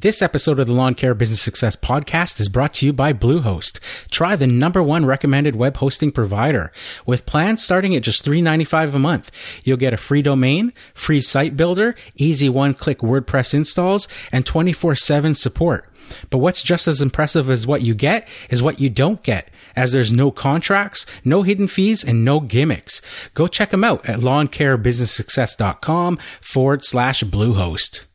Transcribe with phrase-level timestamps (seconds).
[0.00, 3.80] This episode of the Lawn Care Business Success Podcast is brought to you by Bluehost.
[4.10, 6.72] Try the number one recommended web hosting provider.
[7.04, 9.30] With plans starting at just $3.95 a month,
[9.62, 15.86] you'll get a free domain, free site builder, easy one-click WordPress installs, and 24-7 support.
[16.30, 19.92] But what's just as impressive as what you get is what you don't get, as
[19.92, 23.02] there's no contracts, no hidden fees, and no gimmicks.
[23.34, 28.06] Go check them out at lawncarebusinesssuccess.com forward slash Bluehost.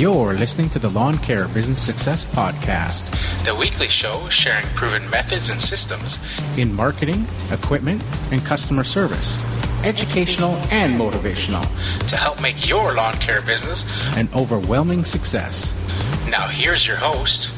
[0.00, 3.04] You're listening to the Lawn Care Business Success Podcast,
[3.44, 6.18] the weekly show sharing proven methods and systems
[6.56, 9.36] in marketing, equipment, and customer service,
[9.84, 11.64] educational and motivational,
[12.08, 13.84] to help make your lawn care business
[14.16, 15.70] an overwhelming success.
[16.30, 17.50] Now, here's your host,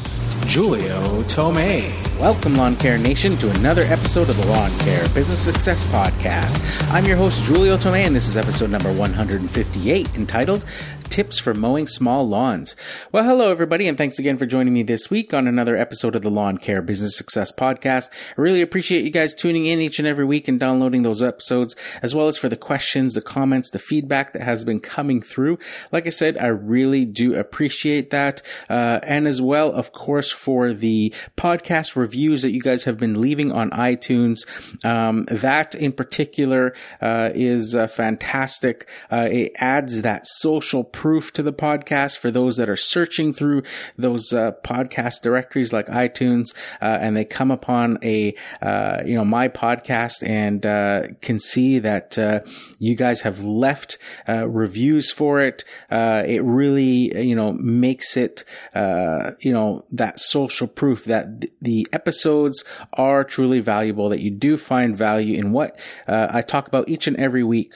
[0.53, 1.93] Julio Tomei.
[2.19, 6.61] Welcome, Lawn Care Nation, to another episode of the Lawn Care Business Success Podcast.
[6.93, 10.65] I'm your host, Julio Tomei, and this is episode number 158 entitled
[11.13, 12.75] tips for mowing small lawns.
[13.13, 16.23] Well, hello everybody, and thanks again for joining me this week on another episode of
[16.23, 18.09] the Lawn Care Business Success Podcast.
[18.31, 21.77] I really appreciate you guys tuning in each and every week and downloading those episodes,
[22.01, 25.59] as well as for the questions, the comments, the feedback that has been coming through.
[25.93, 28.41] Like I said, I really do appreciate that.
[28.71, 33.21] Uh, and as well, of course, for the podcast reviews that you guys have been
[33.21, 34.47] leaving on iTunes.
[34.83, 38.89] Um, that in particular, uh, is uh, fantastic.
[39.11, 43.61] Uh, it adds that social proof to the podcast for those that are searching through
[43.99, 49.25] those uh, podcast directories like iTunes, uh, and they come upon a uh, you know
[49.25, 52.39] my podcast and uh, can see that uh,
[52.79, 55.65] you guys have left uh, reviews for it.
[55.91, 58.45] it really you know makes it
[58.77, 64.09] you know that social proof that th- the episodes are truly valuable.
[64.09, 65.77] That you do find value in what
[66.07, 67.75] I talk about each and every week.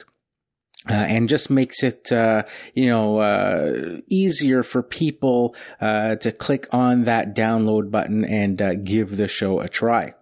[0.89, 2.43] Uh, and just makes it, uh,
[2.73, 8.75] you know, uh, easier for people uh, to click on that download button and uh,
[8.75, 10.13] give the show a try.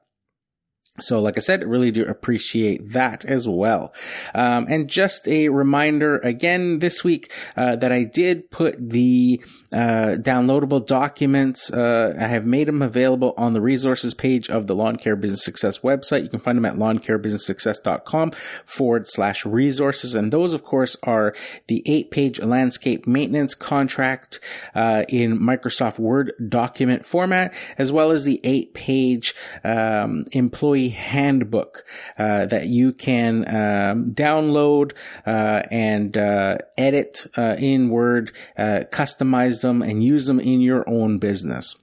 [1.00, 3.94] So, like I said, really do appreciate that as well.
[4.34, 9.42] Um, and just a reminder again this week uh, that I did put the
[9.74, 11.70] uh, downloadable documents.
[11.72, 15.44] Uh, I have made them available on the resources page of the Lawn Care Business
[15.44, 16.24] Success website.
[16.24, 18.32] You can find them at lawncarebusinesssuccess.com
[18.66, 20.16] forward slash resources.
[20.16, 21.36] And those, of course, are
[21.68, 24.40] the eight page landscape maintenance contract
[24.74, 29.36] uh, in Microsoft Word document format, as well as the eight page
[29.66, 31.84] um, employee handbook
[32.18, 34.94] uh, that you can um, download
[35.26, 40.88] uh, and uh, edit uh, in Word, uh, customize them, and use them in your
[40.90, 41.78] own business.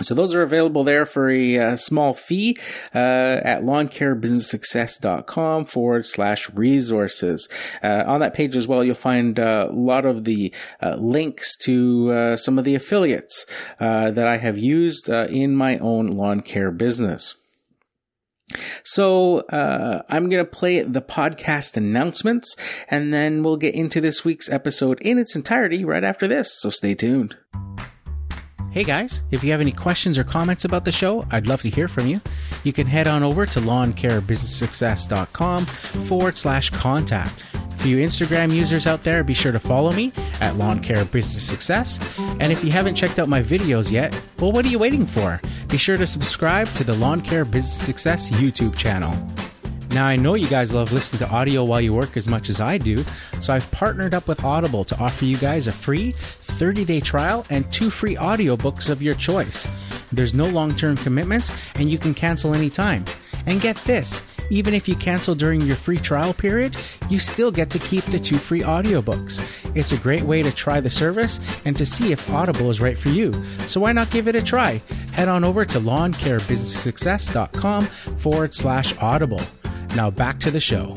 [0.00, 2.56] So those are available there for a uh, small fee
[2.92, 7.48] uh, at lawncarebusinesssuccess.com forward slash resources.
[7.80, 10.52] Uh, on that page as well, you'll find a lot of the
[10.96, 13.46] links to some of the affiliates
[13.78, 17.36] that I have used in my own lawn care business.
[18.82, 22.56] So uh, I'm going to play the podcast announcements,
[22.88, 26.60] and then we'll get into this week's episode in its entirety right after this.
[26.60, 27.36] So stay tuned.
[28.70, 31.70] Hey guys, if you have any questions or comments about the show, I'd love to
[31.70, 32.20] hear from you.
[32.64, 37.44] You can head on over to lawncarebusinesssuccess.com forward slash contact.
[37.84, 41.46] For you Instagram users out there, be sure to follow me at Lawn Care Business
[41.46, 42.00] Success.
[42.18, 45.38] And if you haven't checked out my videos yet, well, what are you waiting for?
[45.68, 49.14] Be sure to subscribe to the Lawn Care Business Success YouTube channel.
[49.90, 52.58] Now, I know you guys love listening to audio while you work as much as
[52.58, 52.96] I do,
[53.38, 57.44] so I've partnered up with Audible to offer you guys a free 30 day trial
[57.50, 59.68] and two free audiobooks of your choice.
[60.10, 63.04] There's no long term commitments, and you can cancel anytime.
[63.46, 64.22] And get this
[64.54, 66.76] even if you cancel during your free trial period,
[67.10, 69.42] you still get to keep the two free audiobooks.
[69.74, 72.96] It's a great way to try the service and to see if Audible is right
[72.96, 73.32] for you.
[73.66, 74.80] So why not give it a try?
[75.12, 79.40] Head on over to lawncarebusinesssuccess.com forward slash audible.
[79.96, 80.94] Now back to the show.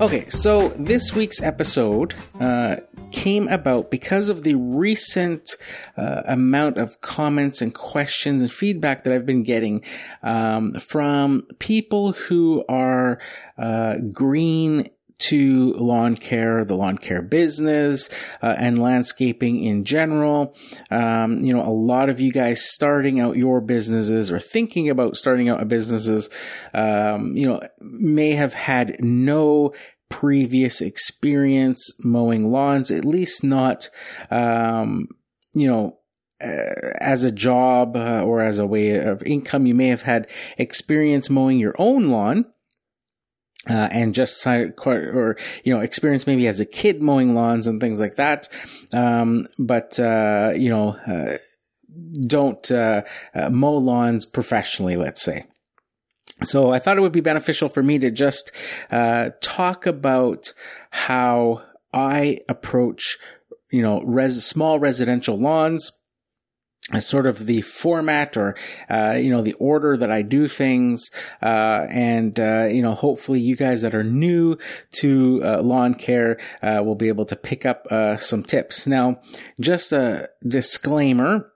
[0.00, 2.76] Okay, so this week's episode uh,
[3.10, 5.56] came about because of the recent
[5.96, 9.84] uh, amount of comments and questions and feedback that I've been getting
[10.22, 13.20] um, from people who are
[13.58, 14.88] uh, green
[15.20, 18.08] to lawn care, the lawn care business,
[18.42, 20.56] uh, and landscaping in general.
[20.90, 25.16] Um, you know, a lot of you guys starting out your businesses or thinking about
[25.16, 26.30] starting out a businesses,
[26.74, 29.74] um, you know, may have had no
[30.10, 33.88] previous experience mowing lawns, at least not,
[34.30, 35.08] um,
[35.54, 35.96] you know,
[36.42, 40.26] uh, as a job uh, or as a way of income, you may have had
[40.58, 42.44] experience mowing your own lawn.
[43.68, 48.00] Uh, and just or you know experience maybe as a kid mowing lawns and things
[48.00, 48.48] like that
[48.94, 51.36] um, but uh, you know uh,
[52.26, 53.02] don't uh,
[53.34, 55.44] uh, mow lawns professionally let's say
[56.42, 58.52] so I thought it would be beneficial for me to just
[59.40, 60.52] talk about
[60.90, 63.18] how I approach
[63.70, 65.92] you know res- small residential lawns
[66.92, 68.56] as sort of the format or
[68.90, 71.10] uh, you know the order that I do things,
[71.42, 74.56] uh, and uh, you know hopefully you guys that are new
[74.92, 78.86] to uh, lawn care uh, will be able to pick up uh, some tips.
[78.86, 79.20] Now,
[79.58, 81.52] just a disclaimer.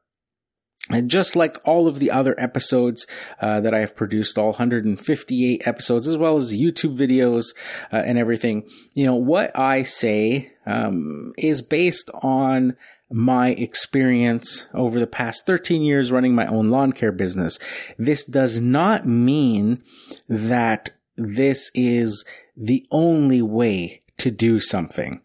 [0.91, 3.07] And just like all of the other episodes
[3.41, 7.55] uh, that I have produced, all 158 episodes, as well as YouTube videos
[7.91, 12.77] uh, and everything, you know, what I say um, is based on
[13.11, 17.59] my experience over the past 13 years running my own lawn care business.
[17.97, 19.83] This does not mean
[20.29, 22.25] that this is
[22.57, 25.21] the only way to do something.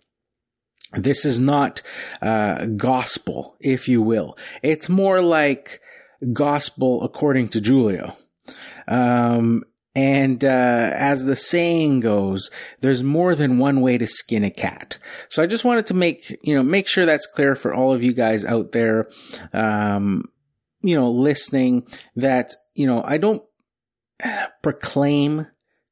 [0.93, 1.81] This is not
[2.21, 4.37] uh, gospel, if you will.
[4.63, 5.81] It's more like
[6.33, 8.15] gospel according to Julio.
[8.87, 9.63] Um,
[9.95, 12.49] and uh, as the saying goes,
[12.81, 14.97] there's more than one way to skin a cat.
[15.29, 18.03] So I just wanted to make you know make sure that's clear for all of
[18.03, 19.09] you guys out there,
[19.51, 20.25] um,
[20.81, 21.87] you know, listening.
[22.15, 23.43] That you know I don't
[24.63, 25.47] proclaim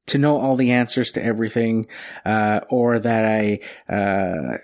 [0.07, 1.85] to know all the answers to everything,
[2.25, 3.59] uh, or that I.
[3.93, 4.57] Uh,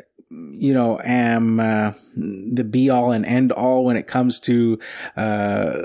[0.53, 4.79] you know, am uh, the be all and end all when it comes to
[5.17, 5.83] uh,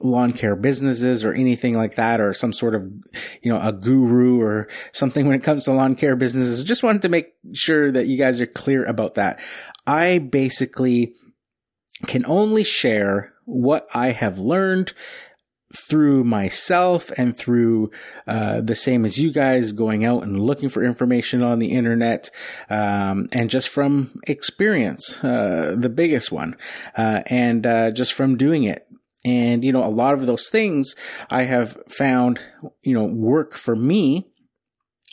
[0.00, 2.82] lawn care businesses or anything like that or some sort of
[3.42, 6.64] you know a guru or something when it comes to lawn care businesses.
[6.64, 9.40] Just wanted to make sure that you guys are clear about that.
[9.86, 11.14] I basically
[12.06, 14.92] can only share what i have learned
[15.74, 17.90] through myself and through
[18.26, 22.30] uh, the same as you guys going out and looking for information on the internet
[22.70, 26.56] um, and just from experience uh, the biggest one
[26.96, 28.86] uh, and uh, just from doing it
[29.26, 30.94] and, you know, a lot of those things
[31.30, 32.40] I have found,
[32.82, 34.28] you know, work for me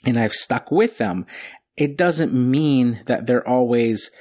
[0.05, 1.25] and I've stuck with them.
[1.75, 4.11] It doesn't mean that they're always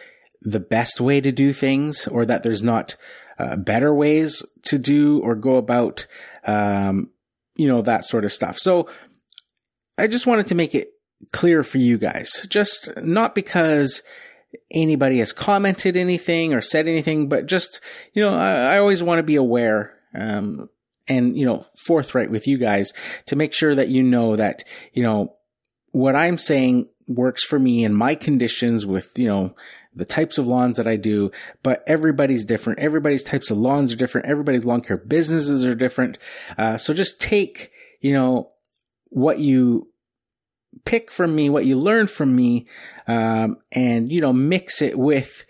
[0.41, 2.97] the best way to do things or that there's not
[3.39, 6.07] uh, better ways to do or go about,
[6.47, 7.11] um,
[7.57, 8.59] you know, that sort of stuff.
[8.59, 8.89] So
[9.99, 10.93] I just wanted to make it
[11.33, 14.03] clear for you guys, just not because
[14.71, 17.81] anybody has commented anything or said anything, but just,
[18.13, 20.69] you know, I, I always want to be aware, um,
[21.09, 22.93] and, you know, forthright with you guys
[23.27, 25.35] to make sure that you know that, you know,
[25.91, 29.55] what I'm saying works for me in my conditions with, you know,
[29.95, 31.31] the types of lawns that I do,
[31.63, 32.79] but everybody's different.
[32.79, 34.27] Everybody's types of lawns are different.
[34.27, 36.19] Everybody's lawn care businesses are different.
[36.57, 38.51] Uh, so just take, you know,
[39.11, 39.89] what you
[40.85, 42.67] pick from me, what you learn from me,
[43.07, 45.45] um, and, you know, mix it with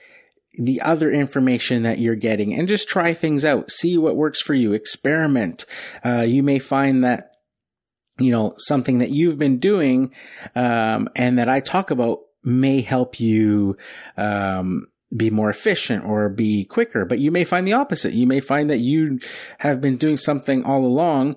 [0.58, 3.70] the other information that you're getting and just try things out.
[3.70, 4.72] See what works for you.
[4.72, 5.64] Experiment.
[6.04, 7.36] Uh, you may find that,
[8.18, 10.12] you know, something that you've been doing,
[10.54, 13.76] um, and that I talk about may help you,
[14.16, 18.14] um, be more efficient or be quicker, but you may find the opposite.
[18.14, 19.20] You may find that you
[19.58, 21.36] have been doing something all along,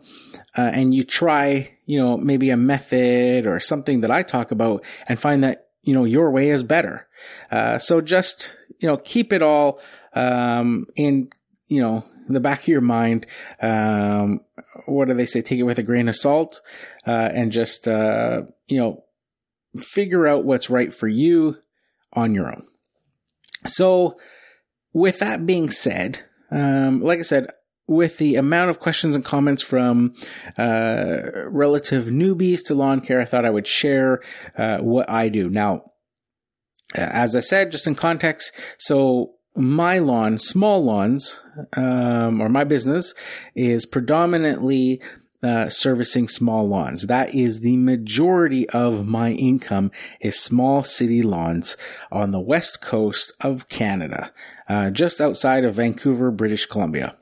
[0.58, 4.84] uh, and you try, you know, maybe a method or something that I talk about
[5.08, 7.08] and find that, you know, your way is better.
[7.52, 9.82] Uh, so just, you know, keep it all,
[10.14, 11.30] um, in,
[11.68, 13.28] you know, the back of your mind.
[13.62, 14.40] Um,
[14.86, 15.42] what do they say?
[15.42, 16.62] Take it with a grain of salt,
[17.06, 19.04] uh, and just, uh, you know,
[19.80, 21.58] figure out what's right for you
[22.14, 22.66] on your own.
[23.66, 24.18] So,
[24.94, 26.20] with that being said,
[26.52, 27.48] um, like I said,
[27.88, 30.16] with the amount of questions and comments from
[30.58, 31.18] uh,
[31.48, 34.22] relative newbies to lawn care, I thought I would share
[34.58, 35.50] uh, what I do.
[35.50, 35.92] Now,
[36.96, 41.40] as I said, just in context, so my lawn, small lawns,
[41.74, 43.14] um, or my business
[43.56, 45.02] is predominantly
[45.46, 47.04] uh, servicing small lawns.
[47.04, 51.78] That is the majority of my income is small city lawns
[52.12, 54.34] on the west coast of Canada,
[54.68, 57.16] uh, just outside of Vancouver, British Columbia.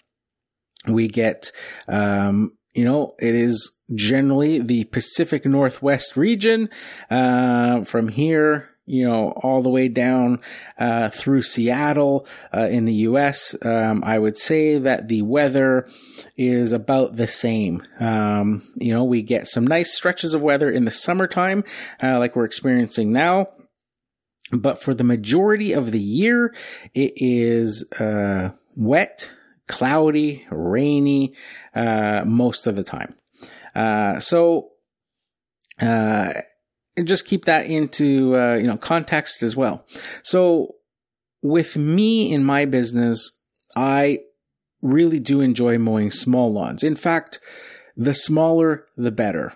[0.88, 1.52] We get,
[1.90, 6.70] um, you know, it is generally the Pacific Northwest region.
[7.10, 10.42] Uh, from here, you know, all the way down
[10.78, 13.56] uh, through Seattle uh, in the U.S.
[13.66, 15.88] Um, I would say that the weather
[16.38, 17.84] is about the same.
[18.00, 21.64] Um, you know, we get some nice stretches of weather in the summertime,
[22.02, 23.48] uh, like we're experiencing now.
[24.52, 26.54] But for the majority of the year,
[26.94, 29.32] it is uh, wet,
[29.68, 31.36] cloudy, rainy,
[31.74, 33.16] uh, most of the time.
[33.74, 34.70] Uh, so,
[36.98, 39.86] uh, just keep that into, uh, you know, context as well.
[40.24, 40.76] So
[41.42, 43.40] with me in my business,
[43.76, 44.20] I
[44.82, 46.84] really do enjoy mowing small lawns.
[46.84, 47.40] In fact,
[47.96, 49.54] the smaller, the better.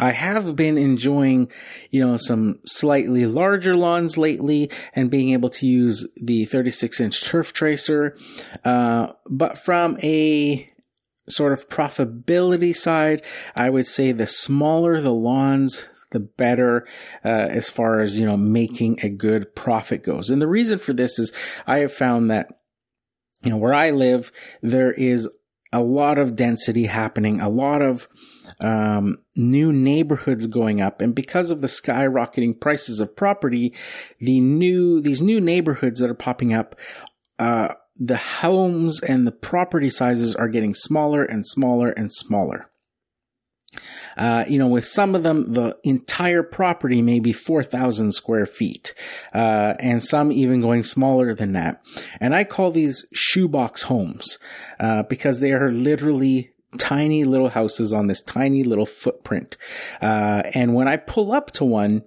[0.00, 1.50] I have been enjoying,
[1.90, 7.22] you know, some slightly larger lawns lately and being able to use the 36 inch
[7.22, 8.16] turf tracer.
[8.64, 10.70] Uh, but from a
[11.28, 13.22] sort of profitability side,
[13.54, 16.86] I would say the smaller the lawns, the better
[17.24, 20.30] uh, as far as you know making a good profit goes.
[20.30, 21.32] And the reason for this is
[21.66, 22.60] I have found that
[23.42, 25.28] you know where I live there is
[25.72, 28.08] a lot of density happening, a lot of
[28.58, 33.74] um, new neighborhoods going up, and because of the skyrocketing prices of property,
[34.18, 36.78] the new these new neighborhoods that are popping up.
[37.38, 42.70] Uh, the homes and the property sizes are getting smaller and smaller and smaller.
[44.16, 48.94] Uh, you know, with some of them, the entire property may be 4,000 square feet,
[49.32, 51.82] uh, and some even going smaller than that.
[52.20, 54.38] And I call these shoebox homes,
[54.78, 59.56] uh, because they are literally tiny little houses on this tiny little footprint.
[60.02, 62.02] Uh, and when I pull up to one,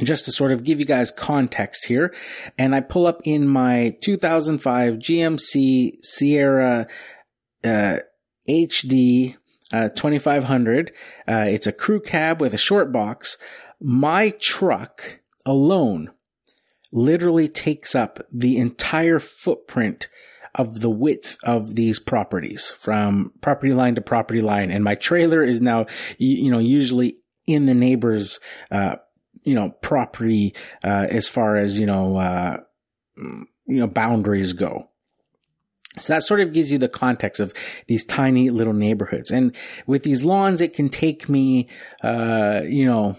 [0.00, 2.14] just to sort of give you guys context here,
[2.56, 6.86] and I pull up in my 2005 GMC Sierra,
[8.48, 9.36] HD
[9.72, 10.92] uh, uh, 2500.
[11.26, 13.36] Uh, it's a crew cab with a short box.
[13.80, 16.10] My truck alone
[16.92, 20.08] literally takes up the entire footprint
[20.54, 24.70] of the width of these properties from property line to property line.
[24.70, 28.96] And my trailer is now, you know, usually in the neighbor's, uh,
[29.42, 32.56] you know, property, uh, as far as, you know, uh,
[33.16, 34.87] you know, boundaries go.
[35.98, 37.54] So that sort of gives you the context of
[37.86, 39.30] these tiny little neighborhoods.
[39.30, 39.54] And
[39.86, 41.68] with these lawns, it can take me,
[42.02, 43.16] uh, you know,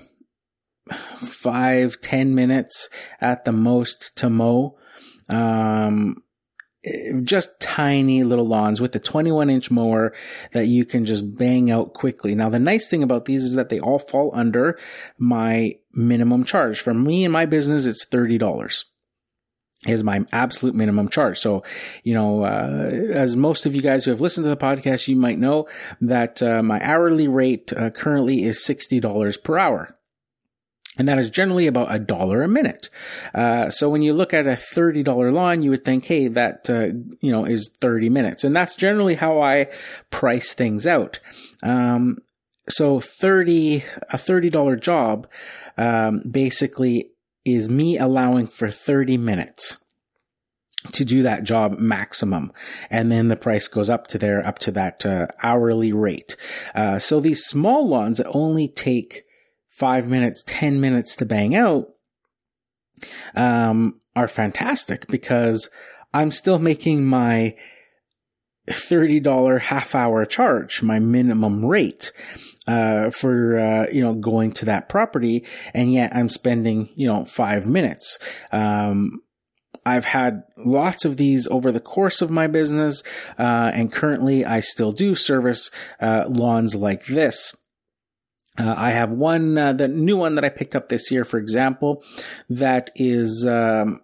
[1.18, 4.78] five, ten minutes at the most to mow.
[5.30, 6.24] Um,
[7.24, 10.14] just tiny little lawns with a 21 inch mower
[10.54, 12.36] that you can just bang out quickly.
[12.36, 14.80] Now, the nice thing about these is that they all fall under
[15.18, 16.80] my minimum charge.
[16.80, 18.86] For me and my business, it's $30
[19.88, 21.38] is my absolute minimum charge.
[21.38, 21.64] So,
[22.04, 25.16] you know, uh, as most of you guys who have listened to the podcast, you
[25.16, 25.68] might know
[26.02, 29.96] that uh, my hourly rate uh, currently is $60 per hour.
[30.98, 32.90] And that is generally about a dollar a minute.
[33.34, 36.88] Uh, so when you look at a $30 lawn, you would think, hey, that, uh,
[37.22, 38.44] you know, is 30 minutes.
[38.44, 39.68] And that's generally how I
[40.12, 41.22] price things out.
[41.64, 42.18] Um,
[42.68, 45.28] so 30, a $30 job,
[45.78, 47.12] um, basically
[47.56, 49.84] is me allowing for 30 minutes
[50.94, 52.52] to do that job maximum.
[52.90, 56.36] And then the price goes up to there, up to that uh, hourly rate.
[56.74, 59.24] Uh, so these small ones that only take
[59.68, 61.90] five minutes, 10 minutes to bang out,
[63.36, 65.70] um, are fantastic because
[66.14, 67.56] I'm still making my
[68.70, 72.12] $30 half hour charge, my minimum rate
[72.70, 77.26] uh, for uh, you know going to that property, and yet I'm spending you know
[77.26, 78.20] five minutes.
[78.52, 79.24] Um,
[79.86, 83.02] I've had lots of these over the course of my business,
[83.40, 87.56] uh, and currently I still do service uh, lawns like this.
[88.60, 91.40] Uh, I have one, uh, the new one that I picked up this year, for
[91.40, 92.04] example,
[92.50, 94.02] that is, um,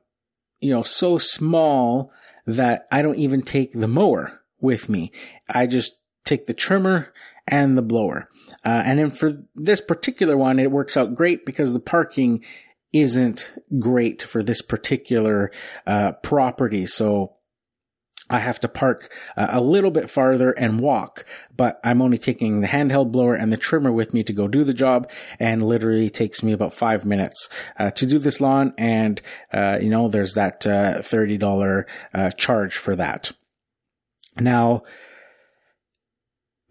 [0.60, 2.12] you know, so small
[2.48, 5.12] that I don't even take the mower with me.
[5.50, 5.92] I just
[6.24, 7.14] take the trimmer
[7.48, 8.30] and the blower.
[8.66, 12.44] Uh, and then for this particular one, it works out great because the parking
[12.92, 15.52] isn't great for this particular
[15.86, 16.86] uh, property.
[16.86, 17.36] So
[18.30, 22.62] I have to park uh, a little bit farther and walk, but I'm only taking
[22.62, 26.10] the handheld blower and the trimmer with me to go do the job and literally
[26.10, 28.74] takes me about five minutes uh, to do this lawn.
[28.78, 29.22] And,
[29.54, 33.32] uh, you know, there's that uh, $30 uh, charge for that.
[34.40, 34.84] Now,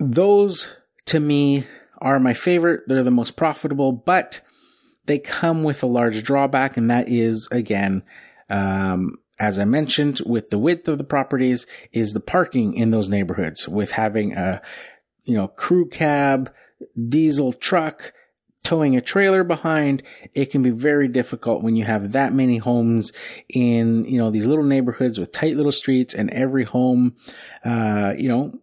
[0.00, 1.66] those to me
[1.98, 2.82] are my favorite.
[2.86, 4.40] They're the most profitable, but
[5.06, 8.02] they come with a large drawback, and that is, again,
[8.48, 13.08] um, as I mentioned, with the width of the properties, is the parking in those
[13.08, 13.68] neighborhoods.
[13.68, 14.62] With having a,
[15.24, 16.52] you know, crew cab,
[17.08, 18.12] diesel truck,
[18.62, 23.12] towing a trailer behind, it can be very difficult when you have that many homes
[23.48, 27.14] in, you know, these little neighborhoods with tight little streets and every home,
[27.64, 28.58] uh, you know,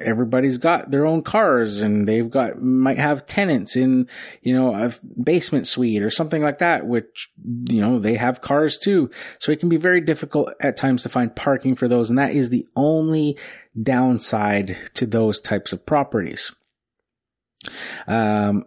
[0.00, 4.06] everybody's got their own cars and they've got might have tenants in
[4.42, 7.30] you know a basement suite or something like that which
[7.68, 9.10] you know they have cars too.
[9.38, 12.10] So it can be very difficult at times to find parking for those.
[12.10, 13.38] And that is the only
[13.80, 16.52] downside to those types of properties.
[18.06, 18.64] Um,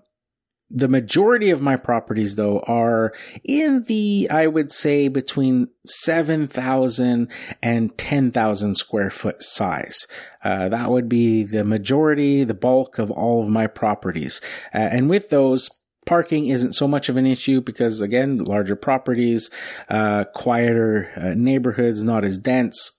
[0.70, 7.32] the majority of my properties though are in the, I would say between 7,000
[7.62, 10.08] and 10,000 square foot size.
[10.44, 14.42] Uh, that would be the majority, the bulk of all of my properties.
[14.74, 15.70] Uh, and with those,
[16.06, 19.50] parking isn't so much of an issue because again, larger properties,
[19.90, 22.95] uh, quieter uh, neighborhoods, not as dense.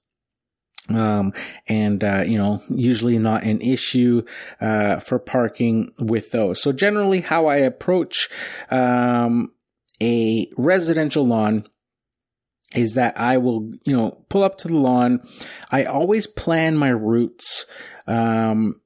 [0.89, 1.33] Um,
[1.67, 4.23] and, uh, you know, usually not an issue,
[4.61, 6.63] uh, for parking with those.
[6.63, 8.29] So generally how I approach,
[8.71, 9.53] um,
[10.01, 11.67] a residential lawn
[12.75, 15.27] is that I will, you know, pull up to the lawn.
[15.71, 17.67] I always plan my routes.
[18.07, 18.81] Um,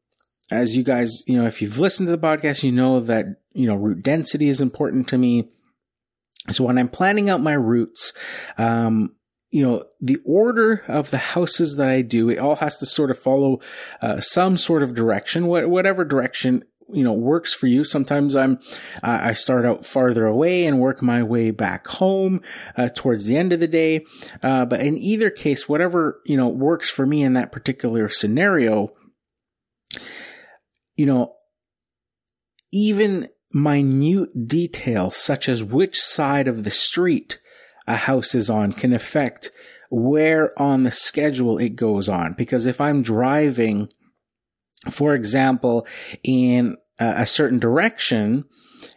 [0.50, 3.66] as you guys, you know, if you've listened to the podcast, you know that, you
[3.66, 5.50] know, route density is important to me.
[6.50, 8.12] So when I'm planning out my routes,
[8.56, 9.14] um,
[9.50, 13.10] you know, the order of the houses that I do, it all has to sort
[13.10, 13.60] of follow
[14.00, 17.84] uh, some sort of direction, wh- whatever direction you know works for you.
[17.84, 18.58] Sometimes i'm
[19.02, 22.40] uh, i start out farther away and work my way back home
[22.76, 24.04] uh, towards the end of the day.
[24.42, 28.92] Uh, but in either case whatever you know works for me in that particular scenario
[30.96, 31.34] you know
[32.72, 37.40] even minute details such as which side of the street
[37.86, 39.50] a house is on can affect
[39.90, 42.32] where on the schedule it goes on.
[42.34, 43.88] Because if I'm driving,
[44.90, 45.86] for example,
[46.22, 48.44] in a certain direction,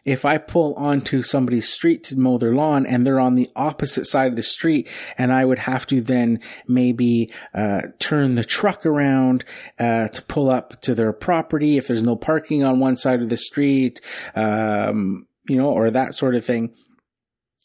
[0.05, 4.05] if I pull onto somebody's street to mow their lawn and they're on the opposite
[4.05, 8.85] side of the street, and I would have to then maybe uh, turn the truck
[8.85, 9.45] around
[9.79, 13.29] uh, to pull up to their property if there's no parking on one side of
[13.29, 14.01] the street,
[14.35, 16.73] um, you know, or that sort of thing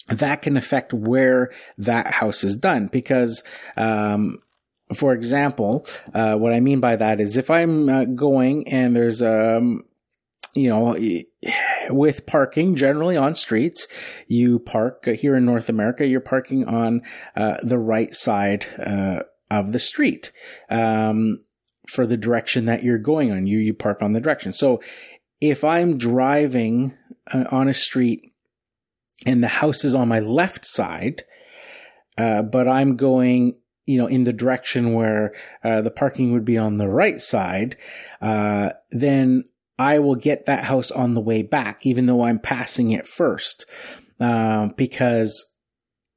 [0.08, 3.42] that can affect where that house is done because,
[3.76, 4.38] um,
[4.94, 9.22] for example, uh, what I mean by that is if I'm uh, going and there's,
[9.22, 9.84] um,
[10.54, 10.96] you know,
[11.90, 13.86] with parking generally on streets,
[14.26, 17.02] you park here in North America, you're parking on
[17.36, 20.32] uh, the right side uh, of the street
[20.70, 21.40] um,
[21.86, 23.46] for the direction that you're going on.
[23.46, 24.52] You you park on the direction.
[24.52, 24.80] So
[25.40, 26.96] if I'm driving
[27.32, 28.32] uh, on a street
[29.26, 31.24] and the house is on my left side,
[32.16, 36.58] uh, but I'm going, you know, in the direction where uh, the parking would be
[36.58, 37.76] on the right side,
[38.20, 39.44] uh, then
[39.78, 43.66] I will get that house on the way back, even though I'm passing it first,
[44.20, 45.54] uh, because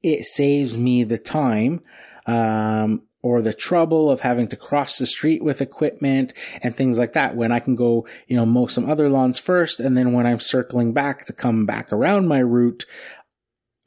[0.02, 1.82] it saves me the time.
[2.26, 7.14] Um, or the trouble of having to cross the street with equipment and things like
[7.14, 9.80] that when I can go, you know, mow some other lawns first.
[9.80, 12.86] And then when I'm circling back to come back around my route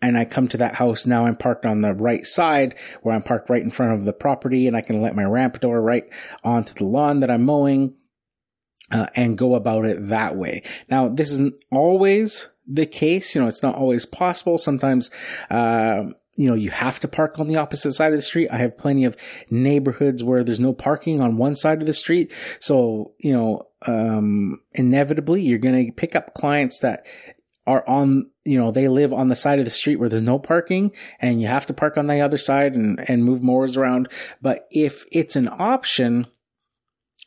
[0.00, 3.22] and I come to that house, now I'm parked on the right side where I'm
[3.22, 6.04] parked right in front of the property and I can let my ramp door right
[6.44, 7.94] onto the lawn that I'm mowing.
[8.90, 10.62] Uh, and go about it that way.
[10.90, 13.34] Now, this isn't always the case.
[13.34, 14.58] You know, it's not always possible.
[14.58, 15.10] Sometimes,
[15.50, 16.04] uh,
[16.36, 18.48] you know, you have to park on the opposite side of the street.
[18.50, 19.16] I have plenty of
[19.50, 22.32] neighborhoods where there's no parking on one side of the street.
[22.60, 27.06] So, you know, um, inevitably you're going to pick up clients that
[27.66, 30.38] are on, you know, they live on the side of the street where there's no
[30.38, 34.08] parking and you have to park on the other side and, and move mowers around.
[34.42, 36.26] But if it's an option,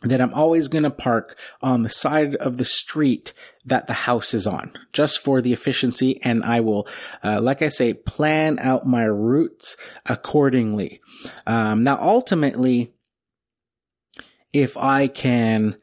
[0.02, 3.34] that I'm always going to park on the side of the street
[3.66, 6.22] that the house is on, just for the efficiency.
[6.24, 6.88] And I will,
[7.24, 11.02] uh, like I say, plan out my routes accordingly.
[11.48, 12.94] Um, now, ultimately,
[14.54, 15.78] if I can,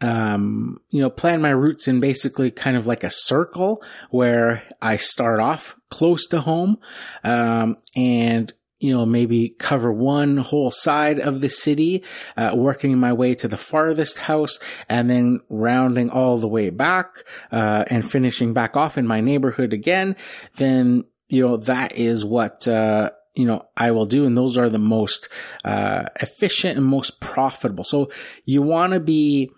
[0.00, 4.96] um, you know, plan my routes in basically kind of like a circle where I
[4.96, 6.78] start off close to home,
[7.24, 12.02] um, and you know, maybe cover one whole side of the city,
[12.36, 17.22] uh, working my way to the farthest house and then rounding all the way back,
[17.52, 20.16] uh, and finishing back off in my neighborhood again,
[20.56, 24.24] then, you know, that is what, uh, you know, I will do.
[24.24, 25.28] And those are the most,
[25.62, 27.84] uh, efficient and most profitable.
[27.84, 28.10] So
[28.46, 29.50] you want to be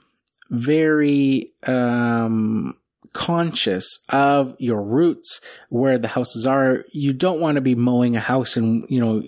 [0.51, 2.77] very, um,
[3.13, 6.85] conscious of your routes where the houses are.
[6.93, 9.23] You don't want to be mowing a house and, you know,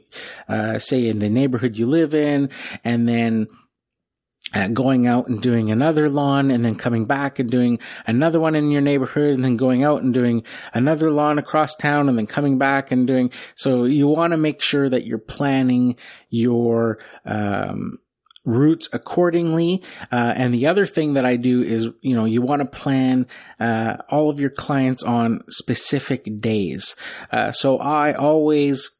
[0.49, 2.51] uh, say in the neighborhood you live in
[2.83, 3.49] and then
[4.55, 8.55] uh, going out and doing another lawn and then coming back and doing another one
[8.55, 12.27] in your neighborhood and then going out and doing another lawn across town and then
[12.27, 13.31] coming back and doing.
[13.55, 15.97] So you want to make sure that you're planning
[16.31, 17.99] your, um,
[18.45, 19.83] routes accordingly.
[20.13, 23.27] Uh, and the other thing that I do is, you know, you want to plan
[23.59, 26.97] uh, all of your clients on specific days.
[27.31, 28.91] Uh, so I always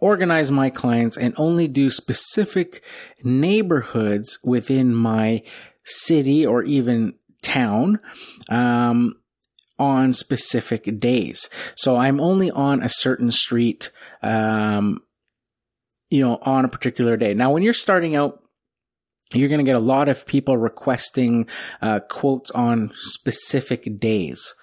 [0.00, 2.82] organize my clients and only do specific
[3.22, 5.42] neighborhoods within my
[5.84, 8.00] city or even town.
[8.50, 9.16] Um,
[9.78, 11.50] on specific days.
[11.76, 13.90] So I'm only on a certain street,
[14.22, 15.02] um,
[16.10, 17.34] you know, on a particular day.
[17.34, 18.42] Now, when you're starting out,
[19.32, 21.48] you're going to get a lot of people requesting
[21.82, 24.54] uh, quotes on specific days.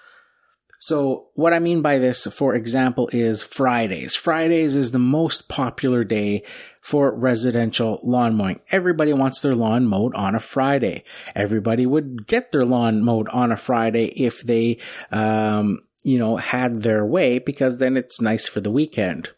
[0.80, 4.14] So what I mean by this, for example, is Fridays.
[4.14, 6.42] Fridays is the most popular day
[6.82, 8.60] for residential lawn mowing.
[8.70, 11.04] Everybody wants their lawn mowed on a Friday.
[11.34, 14.78] Everybody would get their lawn mowed on a Friday if they,
[15.10, 19.30] um, you know, had their way because then it's nice for the weekend.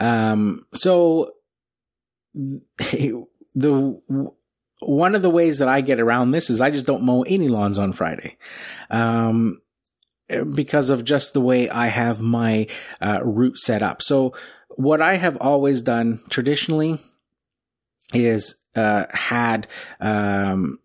[0.00, 1.32] Um, so
[2.34, 4.00] the
[4.80, 7.48] one of the ways that I get around this is I just don't mow any
[7.48, 8.36] lawns on Friday.
[8.90, 9.60] Um,
[10.54, 12.66] because of just the way I have my
[13.00, 14.02] uh, route set up.
[14.02, 14.34] So
[14.70, 16.98] what I have always done traditionally
[18.12, 19.66] is uh, had
[20.00, 20.78] um,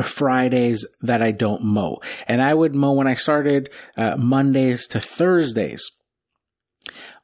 [0.00, 5.00] Fridays that I don't mow, and I would mow when I started uh, Mondays to
[5.00, 5.90] Thursdays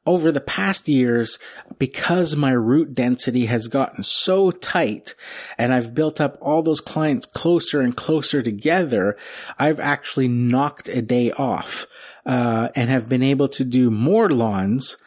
[0.05, 1.39] over the past years,
[1.79, 5.15] because my route density has gotten so tight
[5.57, 9.17] and I've built up all those clients closer and closer together,
[9.57, 11.87] I've actually knocked a day off,
[12.25, 14.97] uh, and have been able to do more lawns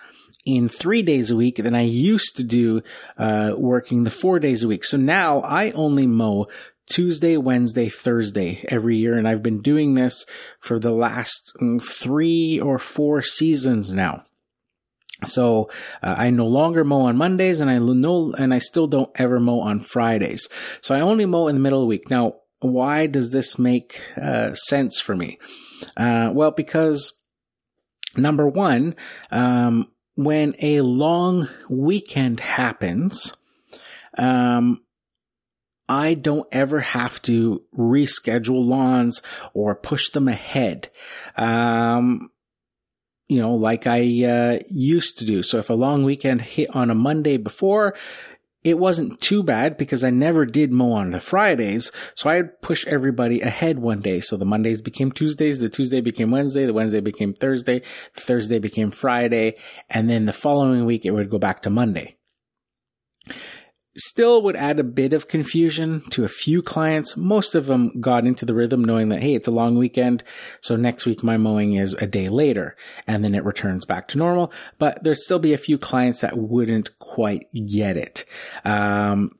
[0.44, 2.82] in three days a week than I used to do,
[3.18, 4.84] uh, working the four days a week.
[4.84, 6.46] So now I only mow
[6.88, 9.18] Tuesday, Wednesday, Thursday every year.
[9.18, 10.24] And I've been doing this
[10.60, 14.25] for the last mm, three or four seasons now.
[15.24, 15.70] So
[16.02, 19.40] uh, I no longer mow on Mondays, and I no, and I still don't ever
[19.40, 20.48] mow on Fridays.
[20.82, 22.10] So I only mow in the middle of the week.
[22.10, 25.38] Now, why does this make uh, sense for me?
[25.96, 27.22] Uh, well, because
[28.16, 28.94] number one,
[29.30, 33.34] um, when a long weekend happens,
[34.18, 34.82] um,
[35.88, 39.22] I don't ever have to reschedule lawns
[39.54, 40.90] or push them ahead.
[41.36, 42.30] Um,
[43.28, 45.42] you know, like I uh, used to do.
[45.42, 47.94] So if a long weekend hit on a Monday before,
[48.66, 51.92] it wasn't too bad because I never did mow on the Fridays.
[52.16, 54.18] So I'd push everybody ahead one day.
[54.20, 57.82] So the Mondays became Tuesdays, the Tuesday became Wednesday, the Wednesday became Thursday,
[58.14, 59.56] the Thursday became Friday,
[59.88, 62.15] and then the following week it would go back to Monday
[63.96, 67.16] still would add a bit of confusion to a few clients.
[67.16, 70.22] Most of them got into the rhythm knowing that, hey, it's a long weekend.
[70.60, 74.18] So next week my mowing is a day later and then it returns back to
[74.18, 74.52] normal.
[74.78, 78.24] But there'd still be a few clients that wouldn't quite get it.
[78.64, 79.32] Um,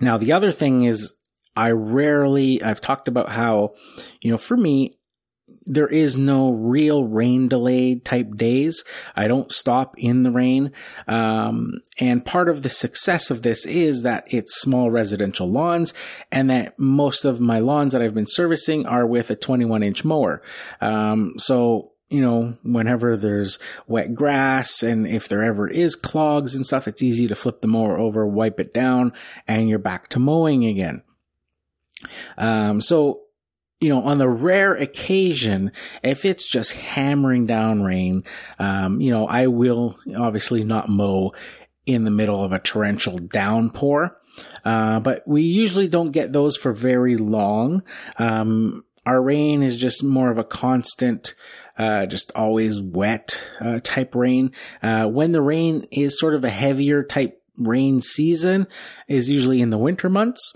[0.00, 1.14] now the other thing is
[1.56, 3.74] I rarely, I've talked about how,
[4.20, 4.97] you know, for me,
[5.68, 8.84] there is no real rain delayed type days.
[9.14, 10.72] I don't stop in the rain.
[11.06, 15.92] Um, and part of the success of this is that it's small residential lawns
[16.32, 20.04] and that most of my lawns that I've been servicing are with a 21 inch
[20.04, 20.42] mower.
[20.80, 26.64] Um, so, you know, whenever there's wet grass and if there ever is clogs and
[26.64, 29.12] stuff, it's easy to flip the mower over, wipe it down,
[29.46, 31.02] and you're back to mowing again.
[32.38, 33.22] Um, so
[33.80, 38.24] you know, on the rare occasion, if it's just hammering down rain,
[38.58, 41.32] um, you know, I will obviously not mow
[41.86, 44.16] in the middle of a torrential downpour.
[44.64, 47.82] Uh, but we usually don't get those for very long.
[48.18, 51.34] Um, our rain is just more of a constant,
[51.78, 54.52] uh, just always wet, uh, type rain.
[54.82, 58.66] Uh, when the rain is sort of a heavier type rain season
[59.08, 60.52] is usually in the winter months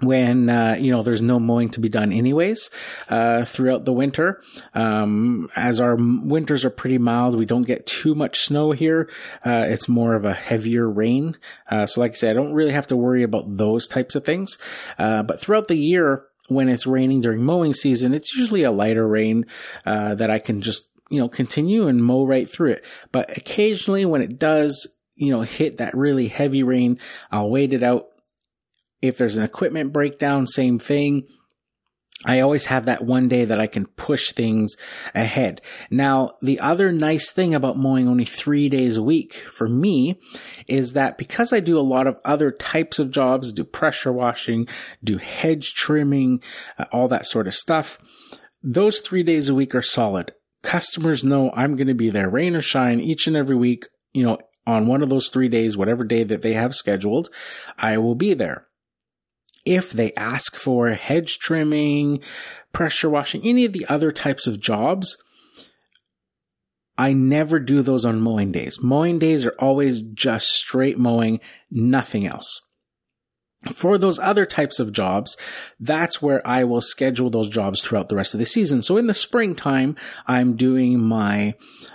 [0.00, 2.70] when uh, you know there's no mowing to be done anyways
[3.08, 4.42] uh, throughout the winter.
[4.74, 9.08] Um, as our winters are pretty mild we don't get too much snow here.
[9.44, 11.36] Uh, it's more of a heavier rain.
[11.70, 14.24] Uh, so like i said i don't really have to worry about those types of
[14.24, 14.58] things.
[14.98, 19.08] Uh, but throughout the year when it's raining during mowing season it's usually a lighter
[19.08, 19.46] rain
[19.86, 22.84] uh, that i can just you know continue and mow right through it.
[23.12, 26.98] But occasionally when it does you know hit that really heavy rain
[27.30, 28.08] i'll wait it out
[29.08, 31.26] if there's an equipment breakdown, same thing.
[32.24, 34.76] I always have that one day that I can push things
[35.14, 35.60] ahead.
[35.90, 40.18] Now, the other nice thing about mowing only three days a week for me
[40.66, 44.66] is that because I do a lot of other types of jobs, do pressure washing,
[45.02, 46.42] do hedge trimming,
[46.78, 47.98] uh, all that sort of stuff,
[48.62, 50.32] those three days a week are solid.
[50.62, 54.24] Customers know I'm going to be there rain or shine each and every week, you
[54.24, 57.28] know, on one of those three days, whatever day that they have scheduled,
[57.76, 58.66] I will be there.
[59.64, 62.22] If they ask for hedge trimming,
[62.72, 65.16] pressure washing, any of the other types of jobs,
[66.96, 68.78] I never do those on mowing days.
[68.82, 72.60] Mowing days are always just straight mowing, nothing else.
[73.72, 75.36] For those other types of jobs,
[75.80, 78.82] that's where I will schedule those jobs throughout the rest of the season.
[78.82, 79.96] So in the springtime,
[80.26, 81.54] I'm doing my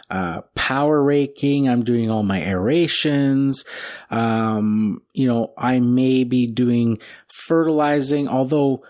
[0.09, 1.69] uh, power raking.
[1.69, 3.65] I'm doing all my aerations.
[4.09, 8.83] Um, you know, I may be doing fertilizing, although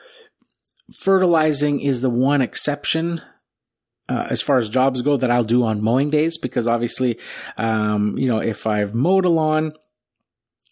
[0.93, 3.21] fertilizing is the one exception
[4.09, 7.19] uh, as far as jobs go that I'll do on mowing days because obviously,
[7.57, 9.73] um, you know, if I've mowed a lawn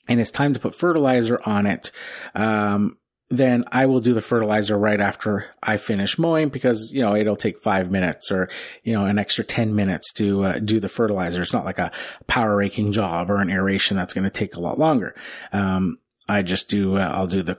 [0.07, 1.91] and it's time to put fertilizer on it,
[2.35, 2.97] um,
[3.29, 7.35] then I will do the fertilizer right after I finish mowing because, you know, it'll
[7.35, 8.49] take five minutes or,
[8.83, 11.41] you know, an extra 10 minutes to uh, do the fertilizer.
[11.41, 11.91] It's not like a
[12.27, 15.13] power raking job or an aeration that's going to take a lot longer.
[15.51, 17.55] Um, I just do, uh, I'll do the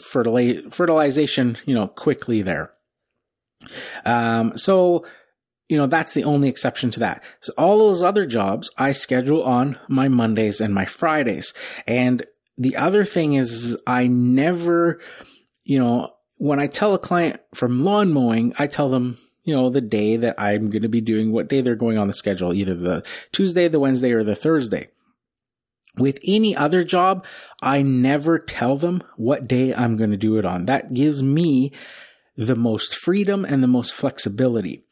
[0.00, 2.72] fertilization, you know, quickly there.
[4.04, 5.04] Um, so,
[5.68, 7.24] you know, that's the only exception to that.
[7.40, 11.54] So all those other jobs I schedule on my Mondays and my Fridays.
[11.86, 12.24] And
[12.56, 15.00] the other thing is, I never,
[15.64, 19.70] you know, when I tell a client from lawn mowing, I tell them, you know,
[19.70, 22.52] the day that I'm going to be doing what day they're going on the schedule,
[22.52, 24.88] either the Tuesday, the Wednesday, or the Thursday.
[25.96, 27.24] With any other job,
[27.62, 30.66] I never tell them what day I'm going to do it on.
[30.66, 31.72] That gives me
[32.36, 34.84] the most freedom and the most flexibility.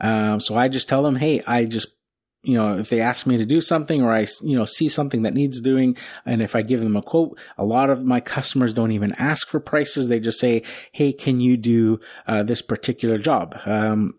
[0.00, 1.88] Um, so I just tell them, hey, I just
[2.44, 5.22] you know, if they ask me to do something or I, you know, see something
[5.22, 8.74] that needs doing, and if I give them a quote, a lot of my customers
[8.74, 10.08] don't even ask for prices.
[10.08, 13.58] They just say, Hey, can you do uh, this particular job?
[13.64, 14.18] Um,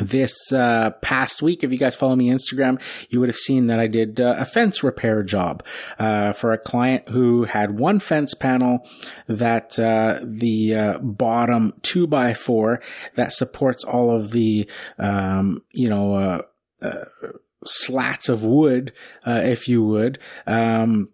[0.00, 2.80] this uh, past week, if you guys follow me Instagram,
[3.10, 5.64] you would have seen that I did uh, a fence repair job
[5.98, 8.86] uh, for a client who had one fence panel
[9.26, 12.80] that uh, the uh, bottom two by four
[13.14, 16.42] that supports all of the um, you know
[16.82, 17.04] uh,
[17.64, 18.92] slats of wood,
[19.26, 20.18] if you would.
[20.46, 21.10] Um,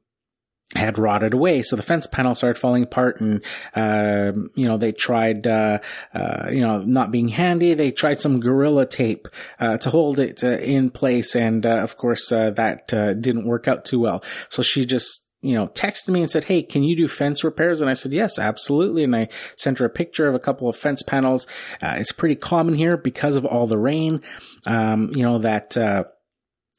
[0.75, 1.63] had rotted away.
[1.63, 5.79] So the fence panel started falling apart and, uh, you know, they tried, uh,
[6.13, 7.75] uh, you know, not being handy.
[7.75, 9.29] They tried some gorilla tape,
[9.61, 11.37] uh, to hold it uh, in place.
[11.37, 14.23] And, uh, of course, that, didn't work out too well.
[14.49, 17.81] So she just, you know, texted me and said, Hey, can you do fence repairs?
[17.81, 19.05] And I said, yes, absolutely.
[19.05, 21.47] And I sent her a picture of a couple of fence panels.
[21.83, 24.23] it's pretty common here because of all the rain,
[24.67, 25.77] um, you know, that,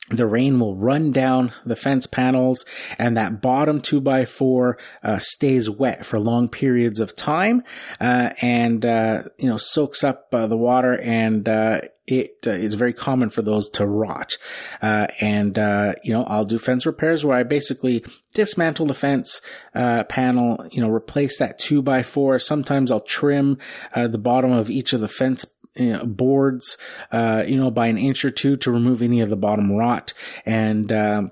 [0.10, 2.64] the rain will run down the fence panels
[3.00, 7.64] and that bottom two by four uh, stays wet for long periods of time
[8.00, 12.76] uh, and uh, you know soaks up uh, the water and uh, it uh, is
[12.76, 14.38] very common for those to rot.
[14.80, 15.58] And
[16.04, 19.42] you know i'll do fence repairs where i basically dismantle the fence
[19.74, 23.58] panel you know replace that two by four sometimes i'll trim
[23.96, 26.78] the bottom of each of the fence you know, boards,
[27.12, 30.14] uh, you know, by an inch or two to remove any of the bottom rot.
[30.46, 31.32] And, um,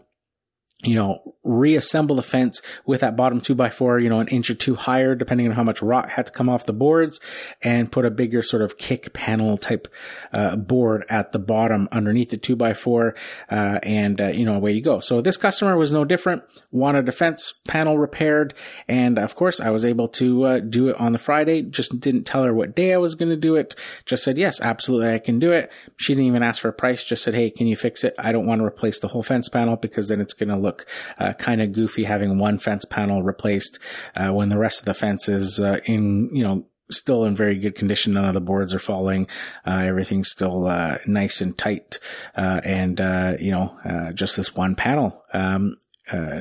[0.83, 4.49] you know, reassemble the fence with that bottom two by four, you know, an inch
[4.49, 7.19] or two higher, depending on how much rot had to come off the boards
[7.61, 9.87] and put a bigger sort of kick panel type,
[10.31, 13.15] uh, board at the bottom underneath the two by four.
[13.49, 14.99] Uh, and, uh, you know, away you go.
[14.99, 18.53] So this customer was no different, wanted a fence panel repaired.
[18.87, 21.61] And of course I was able to, uh, do it on the Friday.
[21.61, 23.75] Just didn't tell her what day I was going to do it.
[24.05, 25.13] Just said, yes, absolutely.
[25.13, 25.71] I can do it.
[25.97, 27.03] She didn't even ask for a price.
[27.03, 28.15] Just said, Hey, can you fix it?
[28.17, 30.72] I don't want to replace the whole fence panel because then it's going to look,
[31.19, 33.79] uh, kind of goofy having one fence panel replaced
[34.15, 37.57] uh, when the rest of the fence is uh, in, you know, still in very
[37.57, 38.13] good condition.
[38.13, 39.27] None of the boards are falling.
[39.65, 41.99] Uh, everything's still uh, nice and tight.
[42.35, 45.77] Uh, and, uh, you know, uh, just this one panel um,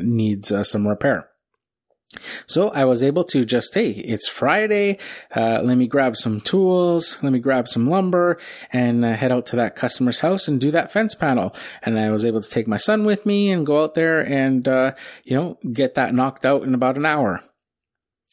[0.02, 1.28] needs some repair.
[2.46, 4.98] So I was able to just, hey, it's Friday.
[5.35, 7.22] Uh, let me grab some tools.
[7.22, 8.38] Let me grab some lumber
[8.72, 11.55] and uh, head out to that customer's house and do that fence panel.
[11.83, 14.66] And I was able to take my son with me and go out there and,
[14.66, 14.94] uh,
[15.25, 17.42] you know, get that knocked out in about an hour.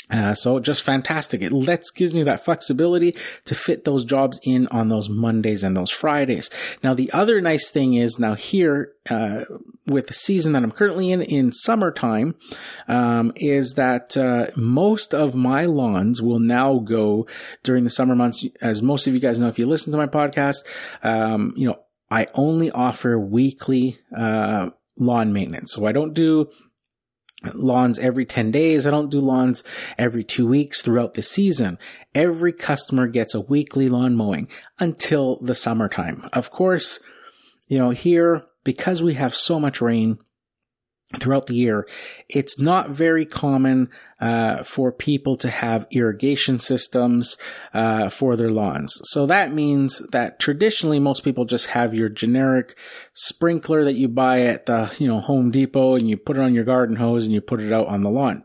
[0.10, 1.41] Uh, so just fantastic.
[1.41, 5.78] It lets, gives me that flexibility to fit those jobs in on those Mondays and
[5.78, 6.50] those Fridays.
[6.84, 9.45] Now, the other nice thing is now here, uh,
[9.86, 12.36] with the season that I'm currently in, in summertime,
[12.88, 17.28] um, is that, uh, most of my lawns will now go
[17.63, 18.43] during the summer months.
[18.62, 20.65] As most of you guys know, if you listen to my podcast,
[21.04, 25.72] um, you know, I only offer weekly, uh, lawn maintenance.
[25.74, 26.50] So I don't do
[27.54, 28.88] lawns every 10 days.
[28.88, 29.63] I don't do lawns
[29.97, 31.78] every two weeks throughout the season.
[32.13, 34.49] Every customer gets a weekly lawn mowing
[34.80, 36.28] until the summertime.
[36.34, 36.99] Of course,
[37.67, 40.17] you know, here, because we have so much rain,
[41.17, 41.88] throughout the year,
[42.28, 47.38] it's not very common uh, for people to have irrigation systems
[47.74, 49.00] uh, for their lawns.
[49.06, 52.78] So that means that traditionally most people just have your generic
[53.13, 56.54] sprinkler that you buy at the you know Home Depot and you put it on
[56.54, 58.43] your garden hose and you put it out on the lawn.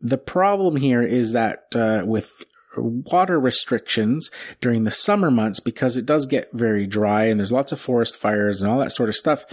[0.00, 2.44] The problem here is that uh, with
[2.76, 7.72] water restrictions during the summer months because it does get very dry and there's lots
[7.72, 9.46] of forest fires and all that sort of stuff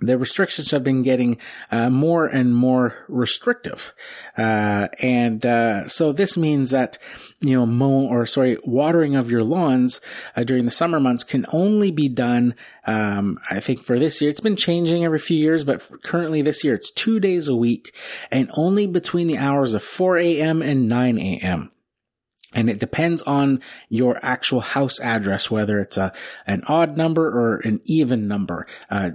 [0.00, 1.38] the restrictions have been getting
[1.70, 3.94] uh, more and more restrictive,
[4.36, 6.98] uh, and uh, so this means that
[7.40, 10.00] you know mow or sorry watering of your lawns
[10.36, 12.54] uh, during the summer months can only be done.
[12.86, 16.62] Um, I think for this year it's been changing every few years, but currently this
[16.62, 17.94] year it's two days a week
[18.30, 20.62] and only between the hours of 4 a.m.
[20.62, 21.72] and 9 a.m.
[22.54, 26.12] And it depends on your actual house address, whether it's a,
[26.46, 28.66] an odd number or an even number.
[28.88, 29.12] Uh,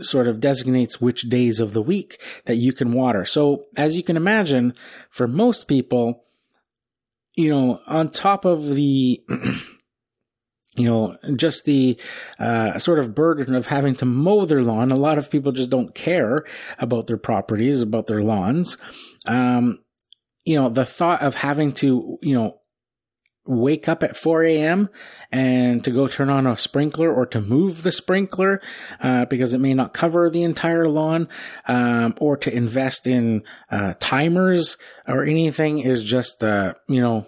[0.00, 3.24] sort of designates which days of the week that you can water.
[3.24, 4.74] So as you can imagine,
[5.10, 6.24] for most people,
[7.36, 9.22] you know, on top of the,
[10.76, 11.98] you know, just the
[12.38, 15.70] uh, sort of burden of having to mow their lawn, a lot of people just
[15.70, 16.44] don't care
[16.78, 18.76] about their properties, about their lawns.
[19.26, 19.78] Um,
[20.44, 22.60] you know, the thought of having to, you know,
[23.48, 24.88] wake up at 4 a.m.
[25.32, 28.60] and to go turn on a sprinkler or to move the sprinkler
[29.00, 31.28] uh, because it may not cover the entire lawn,
[31.66, 37.26] um, or to invest in uh, timers or anything is just uh, you know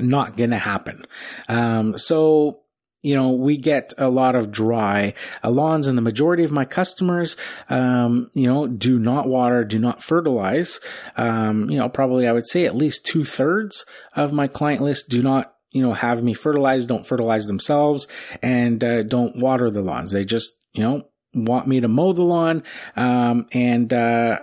[0.00, 1.04] not gonna happen.
[1.48, 2.61] Um, so
[3.02, 5.12] you know, we get a lot of dry
[5.44, 7.36] lawns and the majority of my customers,
[7.68, 10.80] um, you know, do not water, do not fertilize.
[11.16, 13.84] Um, you know, probably I would say at least two thirds
[14.14, 18.06] of my client list do not, you know, have me fertilize, don't fertilize themselves
[18.40, 20.12] and, uh, don't water the lawns.
[20.12, 22.62] They just, you know, want me to mow the lawn.
[22.94, 24.40] Um, and, uh,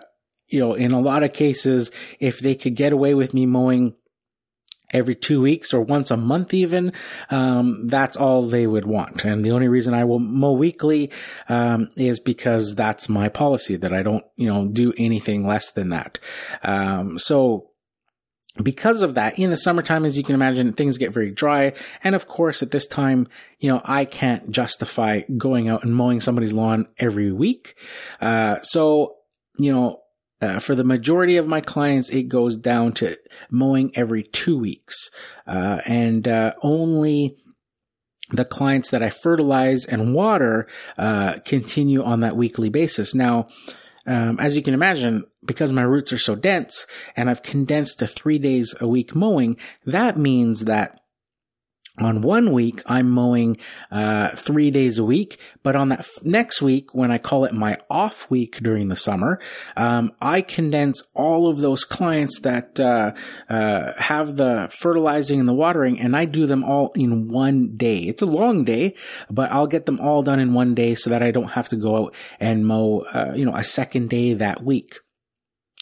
[0.47, 3.93] you know, in a lot of cases, if they could get away with me mowing
[4.93, 6.91] every two weeks or once a month even
[7.29, 11.11] um, that's all they would want and the only reason i will mow weekly
[11.47, 15.89] um, is because that's my policy that i don't you know do anything less than
[15.89, 16.19] that
[16.63, 17.69] um, so
[18.61, 21.73] because of that, in the summertime, as you can imagine, things get very dry.
[22.03, 23.27] And of course, at this time,
[23.59, 27.75] you know, I can't justify going out and mowing somebody's lawn every week.
[28.19, 29.15] Uh, so,
[29.57, 30.01] you know,
[30.41, 33.17] uh, for the majority of my clients, it goes down to
[33.49, 35.09] mowing every two weeks.
[35.45, 37.37] Uh, and uh, only
[38.31, 43.15] the clients that I fertilize and water uh, continue on that weekly basis.
[43.15, 43.47] Now,
[44.05, 48.07] um, as you can imagine, because my routes are so dense and I've condensed to
[48.07, 51.01] three days a week mowing, that means that
[52.05, 53.57] on one week, I'm mowing
[53.91, 57.53] uh, three days a week, but on that f- next week, when I call it
[57.53, 59.39] my off week during the summer,
[59.75, 63.13] um, I condense all of those clients that uh,
[63.49, 67.99] uh, have the fertilizing and the watering, and I do them all in one day.
[67.99, 68.95] It's a long day,
[69.29, 71.75] but I'll get them all done in one day so that I don't have to
[71.75, 74.99] go out and mow, uh, you know, a second day that week.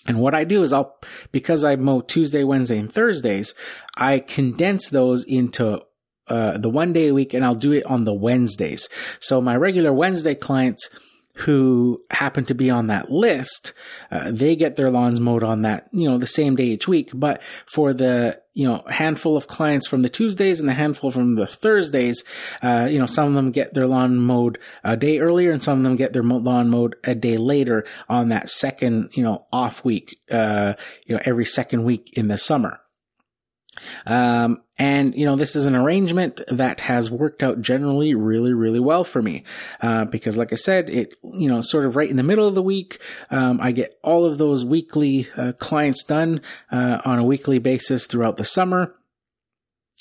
[0.08, 0.98] And what I do is I'll,
[1.32, 3.54] because I mow Tuesday, Wednesday, and Thursdays,
[3.98, 5.82] I condense those into
[6.30, 8.90] uh, the one day a week and I'll do it on the Wednesdays.
[9.20, 10.90] So my regular Wednesday clients
[11.38, 13.74] who happen to be on that list,
[14.10, 17.12] uh, they get their lawns mowed on that, you know, the same day each week.
[17.14, 21.36] But for the, you know, handful of clients from the Tuesdays and the handful from
[21.36, 22.24] the Thursdays,
[22.64, 25.78] uh, you know, some of them get their lawn mowed a day earlier and some
[25.78, 29.86] of them get their lawn mowed a day later on that second, you know, off
[29.86, 30.74] week, uh,
[31.06, 32.80] you know, every second week in the summer.
[34.08, 38.80] Um, and, you know, this is an arrangement that has worked out generally really, really
[38.80, 39.44] well for me.
[39.82, 42.56] Uh, because like I said, it, you know, sort of right in the middle of
[42.56, 43.00] the week,
[43.32, 48.06] um, I get all of those weekly, uh, clients done, uh, on a weekly basis
[48.06, 48.96] throughout the summer.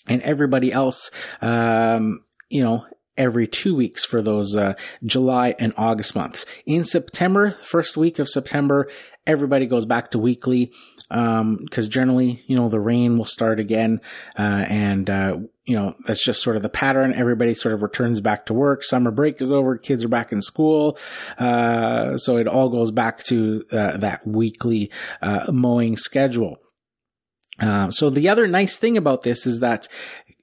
[0.06, 1.10] And everybody else,
[1.40, 2.86] um, you know,
[3.16, 6.44] every two weeks for those uh, July and August months.
[6.66, 8.88] In September, first week of September,
[9.26, 10.72] everybody goes back to weekly
[11.08, 14.00] because um, generally, you know, the rain will start again,
[14.38, 17.14] uh, and uh, you know that's just sort of the pattern.
[17.14, 18.82] Everybody sort of returns back to work.
[18.82, 19.78] Summer break is over.
[19.78, 20.98] Kids are back in school,
[21.38, 24.90] uh, so it all goes back to uh, that weekly
[25.22, 26.58] uh, mowing schedule.
[27.58, 29.88] Um, so the other nice thing about this is that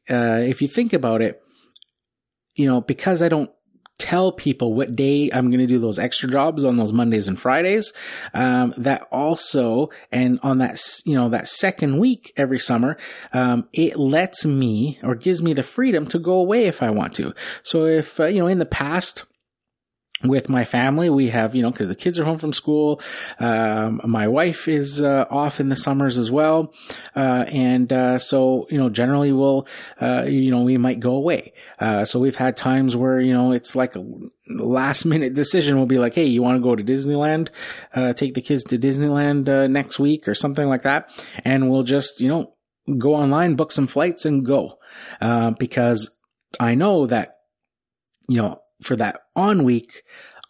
[0.10, 1.42] uh, if you think about it,
[2.56, 3.52] you know, because I don't
[4.04, 7.40] tell people what day I'm going to do those extra jobs on those Mondays and
[7.40, 7.94] Fridays.
[8.34, 12.98] Um, that also, and on that, you know, that second week every summer,
[13.32, 17.16] um, it lets me or gives me the freedom to go away if I want
[17.16, 17.34] to.
[17.64, 19.24] So if, uh, you know, in the past,
[20.24, 21.10] with my family.
[21.10, 23.02] We have, you know, cause the kids are home from school.
[23.40, 26.74] Um, my wife is, uh, off in the summers as well.
[27.16, 29.68] Uh, and, uh, so, you know, generally we'll,
[30.00, 31.54] uh, you know, we might go away.
[31.80, 34.06] Uh, so we've had times where, you know, it's like a
[34.50, 35.78] last minute decision.
[35.78, 37.50] We'll be like, Hey, you want to go to Disneyland?
[37.94, 41.10] Uh, take the kids to Disneyland, next week or something like that.
[41.44, 42.54] And we'll just, you know,
[42.98, 44.78] go online, book some flights and go.
[45.60, 46.10] because
[46.60, 47.38] I know that,
[48.28, 50.04] you know, for that on week,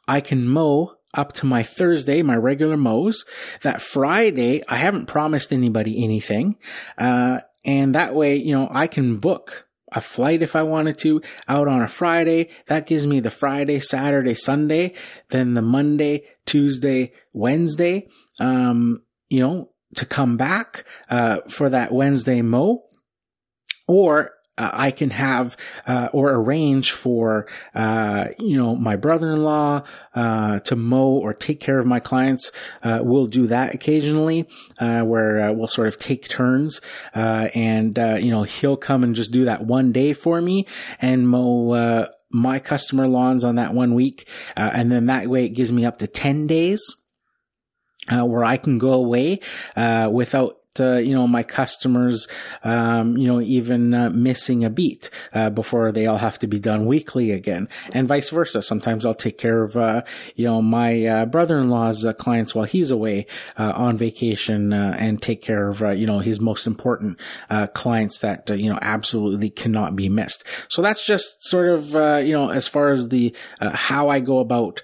[0.08, 3.24] I can mow up to my Thursday, my regular mows.
[3.62, 6.58] That Friday, I haven't promised anybody anything.
[6.98, 11.22] Uh, and that way, you know, I can book a flight if I wanted to
[11.48, 12.50] out on a Friday.
[12.68, 14.94] That gives me the Friday, Saturday, Sunday,
[15.30, 18.08] then the Monday, Tuesday, Wednesday,
[18.40, 22.86] um, you know, to come back, uh, for that Wednesday mow.
[23.88, 29.84] Or uh, I can have uh, or arrange for uh, you know my brother-in-law
[30.14, 32.52] uh, to mow or take care of my clients.
[32.84, 34.48] Uh, we'll do that occasionally,
[34.80, 36.82] uh, where we'll sort of take turns,
[37.14, 40.68] and you know he'll come and just do that one day for me
[41.02, 45.72] and mow my customer lawns on that one week, and then that way it gives
[45.72, 46.82] me up to ten days.
[48.12, 49.40] Uh, where I can go away
[49.78, 52.28] uh, without uh, you know, my customers,
[52.64, 56.60] um, you know, even uh, missing a beat uh, before they all have to be
[56.60, 58.62] done weekly again, and vice versa.
[58.62, 60.04] Sometimes I'll take care of, uh,
[60.36, 63.26] you know, my uh, brother-in-law's uh, clients while he's away
[63.58, 67.20] on vacation, and take care of, you know, his most important
[67.74, 70.46] clients that you know absolutely cannot be missed.
[70.70, 74.82] So that's just sort of, you know, as far as the how I go about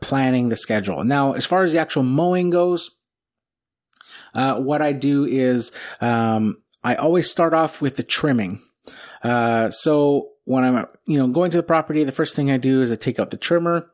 [0.00, 1.04] planning the schedule.
[1.04, 2.90] Now, as far as the actual mowing goes
[4.34, 8.62] uh, what I do is um, I always start off with the trimming.
[9.22, 12.80] Uh, so when I'm you know going to the property, the first thing I do
[12.80, 13.90] is I take out the trimmer.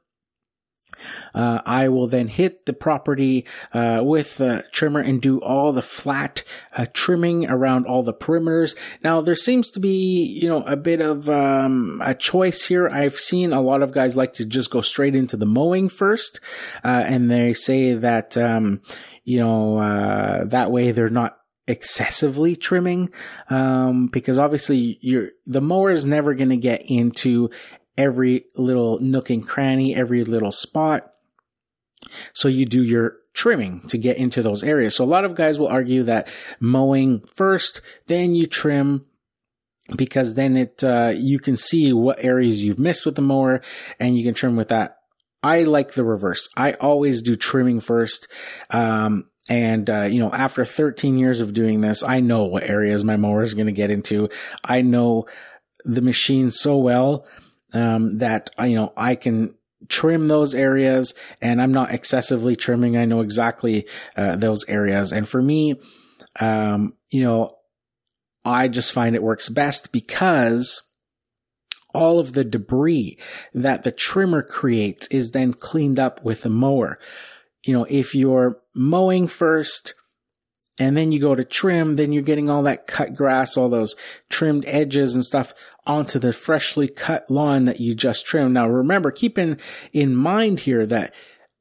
[1.34, 5.82] Uh, I will then hit the property uh, with the trimmer and do all the
[5.82, 6.43] flat
[6.74, 8.76] uh, trimming around all the perimeters.
[9.03, 12.89] Now there seems to be, you know, a bit of um, a choice here.
[12.89, 16.41] I've seen a lot of guys like to just go straight into the mowing first,
[16.84, 18.80] uh, and they say that, um,
[19.27, 23.11] you know, uh, that way they're not excessively trimming,
[23.51, 27.51] um, because obviously you're, the mower is never going to get into
[27.99, 31.12] every little nook and cranny, every little spot.
[32.35, 34.95] So you do your trimming to get into those areas.
[34.95, 39.07] So a lot of guys will argue that mowing first, then you trim
[39.97, 43.61] because then it, uh, you can see what areas you've missed with the mower
[43.99, 44.99] and you can trim with that
[45.43, 46.49] I like the reverse.
[46.57, 48.28] I always do trimming first.
[48.70, 53.05] Um, and, uh, you know, after 13 years of doing this, I know what areas
[53.05, 54.28] my mower is going to get into.
[54.64, 55.26] I know
[55.84, 57.26] the machine so well,
[57.72, 59.55] um, that, you know, I can
[59.89, 62.97] trim those areas and I'm not excessively trimming.
[62.97, 65.12] I know exactly, uh, those areas.
[65.12, 65.76] And for me,
[66.41, 67.57] um, you know,
[68.45, 70.82] I just find it works best because
[71.97, 73.19] all of the debris
[73.55, 76.99] that the trimmer creates is then cleaned up with the mower.
[77.65, 79.95] You know, if you're mowing first
[80.79, 83.97] and then you go to trim, then you're getting all that cut grass, all those
[84.29, 85.55] trimmed edges and stuff
[85.87, 88.53] onto the freshly cut lawn that you just trimmed.
[88.53, 89.53] Now remember, keeping
[89.93, 91.15] in, in mind here that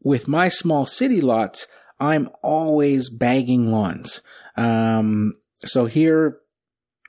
[0.04, 1.68] with my small city lots,
[1.98, 4.22] I'm always bagging lawns.
[4.58, 6.40] Um, so here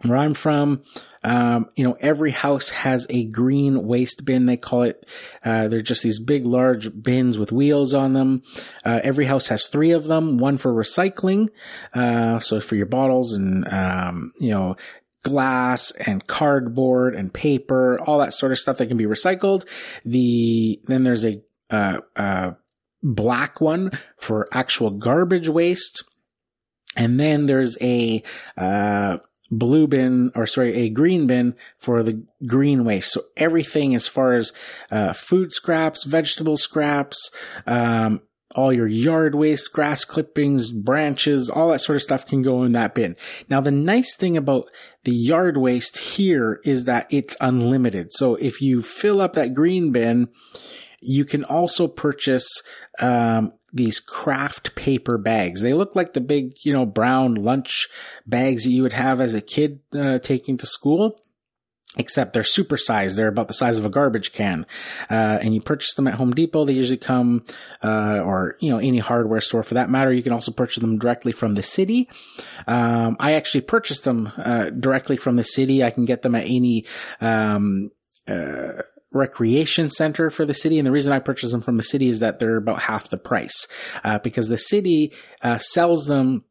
[0.03, 0.85] where I'm from,
[1.27, 4.47] um, you know, every house has a green waste bin.
[4.47, 5.05] They call it.
[5.45, 8.43] Uh, they're just these big, large bins with wheels on them.
[8.85, 10.39] Uh, every house has three of them.
[10.39, 11.49] One for recycling,
[11.93, 14.77] uh, so for your bottles and um, you know
[15.24, 19.66] glass and cardboard and paper, all that sort of stuff that can be recycled.
[20.05, 22.53] The then there's a uh, uh,
[23.03, 26.05] black one for actual garbage waste.
[26.97, 28.22] And then there's a,
[28.57, 29.18] uh,
[29.51, 33.12] blue bin or sorry, a green bin for the green waste.
[33.12, 34.53] So everything as far as
[34.90, 37.30] uh, food scraps, vegetable scraps,
[37.66, 38.20] um,
[38.57, 42.72] all your yard waste, grass clippings, branches, all that sort of stuff can go in
[42.72, 43.14] that bin.
[43.51, 44.70] Now, the nice thing about
[45.05, 48.12] the yard waste here is that it's unlimited.
[48.12, 50.28] So if you fill up that green bin,
[51.01, 52.49] you can also purchase
[52.99, 55.62] um, these craft paper bags.
[55.62, 57.89] They look like the big, you know, brown lunch
[58.27, 61.20] bags that you would have as a kid uh, taking to school.
[61.99, 63.16] Except they're supersized.
[63.16, 64.66] They're about the size of a garbage can.
[65.11, 66.66] Uh, and you purchase them at Home Depot.
[66.66, 67.47] They usually come,
[67.83, 70.12] uh, or, you know, any hardware store for that matter.
[70.12, 72.11] You can also purchase them directly from the city.
[72.66, 75.83] Um, I actually purchased them, uh, directly from the city.
[75.83, 76.85] I can get them at any,
[77.22, 77.91] um,
[78.29, 78.83] uh,
[79.16, 80.78] recreation center for the city.
[80.78, 83.16] And the reason I purchase them from the city is that they're about half the
[83.16, 83.66] price,
[84.04, 85.12] uh, because the city,
[85.42, 86.44] uh, sells them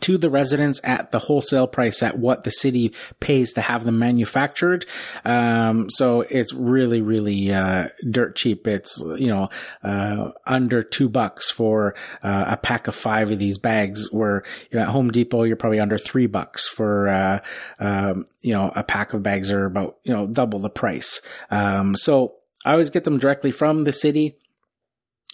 [0.00, 3.98] to the residents at the wholesale price at what the city pays to have them
[3.98, 4.86] manufactured.
[5.24, 8.66] Um, so it's really, really, uh, dirt cheap.
[8.66, 9.48] It's, you know,
[9.82, 14.78] uh, under two bucks for, uh, a pack of five of these bags where, you
[14.78, 17.40] know, at Home Depot, you're probably under three bucks for, uh,
[17.78, 21.20] um, you know, a pack of bags are about, you know, double the price.
[21.50, 24.36] Um, so I always get them directly from the city.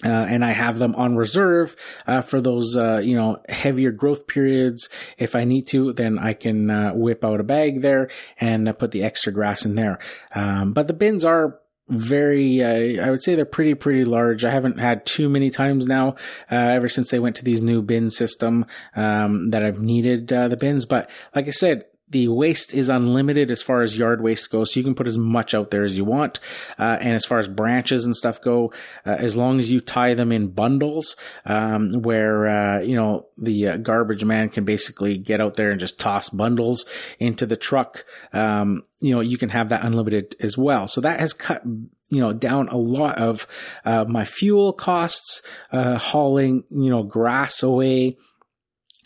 [0.04, 1.74] Uh, and I have them on reserve
[2.06, 4.88] uh, for those, uh, you know, heavier growth periods.
[5.18, 8.74] If I need to, then I can uh, whip out a bag there and uh,
[8.74, 9.98] put the extra grass in there.
[10.36, 14.44] Um, but the bins are very, uh, I would say they're pretty, pretty large.
[14.44, 16.14] I haven't had too many times now,
[16.48, 20.86] ever since they went to these new bin system, um, that I've needed, the bins.
[20.86, 24.72] But like I said, the waste is unlimited as far as yard waste goes.
[24.72, 26.40] So you can put as much out there as you want.
[26.78, 28.72] Uh, and as far as branches and stuff go,
[29.04, 33.68] uh, as long as you tie them in bundles, um, where, uh, you know, the
[33.68, 36.84] uh, garbage man can basically get out there and just toss bundles
[37.18, 38.04] into the truck.
[38.32, 40.88] Um, you know, you can have that unlimited as well.
[40.88, 41.62] So that has cut
[42.10, 43.46] you know, down a lot of,
[43.84, 45.42] uh, my fuel costs,
[45.72, 48.16] uh, hauling, you know, grass away,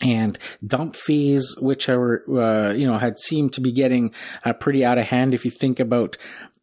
[0.03, 4.83] and dump fees, which are, uh, you know, had seemed to be getting uh, pretty
[4.85, 5.33] out of hand.
[5.33, 6.17] If you think about,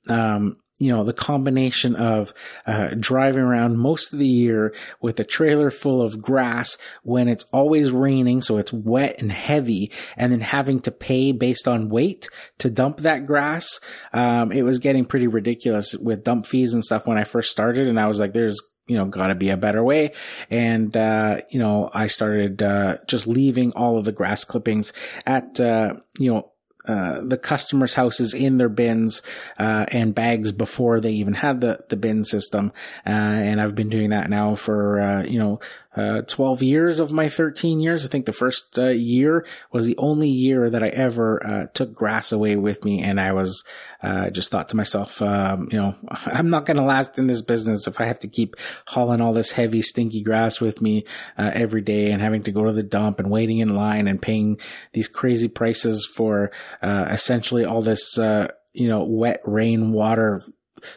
[0.09, 2.33] um, you know, the combination of
[2.67, 7.45] uh, driving around most of the year with a trailer full of grass when it's
[7.53, 12.29] always raining, so it's wet and heavy, and then having to pay based on weight
[12.59, 13.79] to dump that grass,
[14.15, 17.87] um, it was getting pretty ridiculous with dump fees and stuff when I first started.
[17.87, 18.61] And I was like, there's
[18.91, 20.13] you know, gotta be a better way.
[20.51, 24.93] And, uh, you know, I started, uh, just leaving all of the grass clippings
[25.25, 26.51] at, uh, you know,
[26.87, 29.23] uh, the customers' houses in their bins
[29.59, 32.73] uh, and bags before they even had the the bin system,
[33.07, 35.61] uh, and I've been doing that now for uh, you know
[35.97, 38.05] uh, 12 years of my 13 years.
[38.05, 41.95] I think the first uh, year was the only year that I ever uh, took
[41.95, 43.03] grass away with me.
[43.03, 43.65] And I was,
[44.03, 47.43] uh, just thought to myself, um, you know, I'm not going to last in this
[47.43, 48.55] business if I have to keep
[48.87, 51.05] hauling all this heavy, stinky grass with me
[51.37, 54.23] uh, every day and having to go to the dump and waiting in line and
[54.23, 54.59] paying
[54.93, 60.41] these crazy prices for uh, essentially all this, you know, wet rain water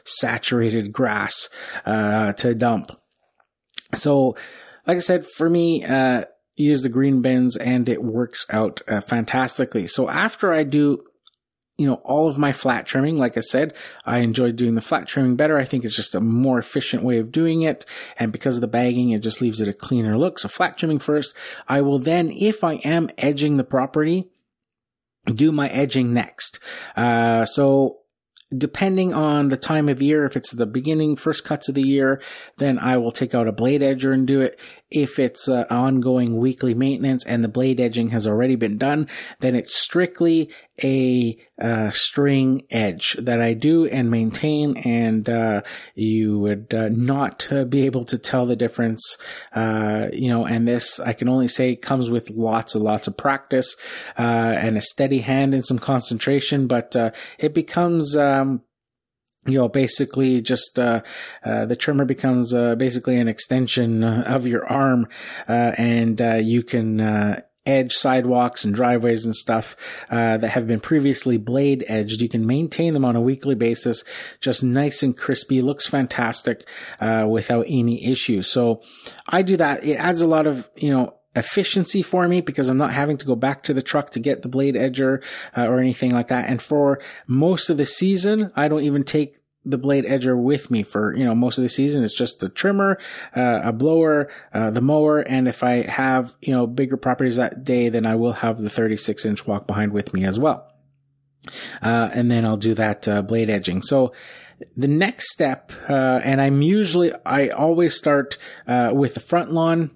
[0.05, 1.49] saturated grass
[1.85, 2.91] to dump.
[3.95, 4.35] So,
[4.85, 6.25] like I said, for me, uh,
[6.55, 9.87] use the green bins and it works out uh, fantastically.
[9.87, 11.03] So after I do,
[11.77, 13.75] you know, all of my flat trimming, like I said,
[14.05, 15.57] I enjoy doing the flat trimming better.
[15.57, 17.85] I think it's just a more efficient way of doing it.
[18.19, 20.37] And because of the bagging, it just leaves it a cleaner look.
[20.37, 21.35] So flat trimming first.
[21.67, 24.29] I will then, if I am edging the property,
[25.25, 26.59] do my edging next.
[26.95, 28.02] Uh, so
[28.57, 32.21] depending on the time of year, if it's the beginning, first cuts of the year,
[32.57, 34.59] then I will take out a blade edger and do it.
[34.91, 39.07] If it's uh, ongoing weekly maintenance and the blade edging has already been done,
[39.39, 40.49] then it's strictly
[40.81, 45.61] a uh, string edge that I do and maintain, and uh,
[45.93, 49.17] you would uh, not uh, be able to tell the difference.
[49.55, 53.17] Uh, you know, and this I can only say comes with lots and lots of
[53.17, 53.75] practice
[54.15, 56.95] and a steady hand and some concentration, but
[57.37, 58.15] it becomes.
[58.17, 58.61] Um,
[59.45, 61.01] you know, basically just, uh,
[61.43, 65.07] uh, the trimmer becomes, uh, basically an extension of your arm,
[65.49, 69.75] uh, and, uh, you can, uh, edge sidewalks and driveways and stuff
[70.09, 72.21] uh, that have been previously blade edged.
[72.21, 74.03] You can maintain them on a weekly basis,
[74.41, 75.61] just nice and crispy.
[75.61, 76.67] Looks fantastic
[76.99, 78.47] uh, without any issues.
[78.47, 78.81] So
[79.27, 79.83] I do that.
[79.83, 83.25] It adds a lot of you know efficiency for me because I'm not having to
[83.25, 85.23] go back to the truck to get the blade edger
[85.57, 86.49] uh, or anything like that.
[86.49, 90.83] And for most of the season, I don't even take the blade edger with me
[90.83, 92.03] for you know most of the season.
[92.03, 92.97] It's just the trimmer,
[93.35, 97.63] uh, a blower, uh, the mower, and if I have you know bigger properties that
[97.63, 100.69] day, then I will have the 36 inch walk behind with me as well.
[101.81, 103.81] Uh, and then I'll do that uh, blade edging.
[103.81, 104.13] So
[104.77, 108.37] the next step, uh, and I'm usually I always start
[108.67, 109.91] uh, with the front lawn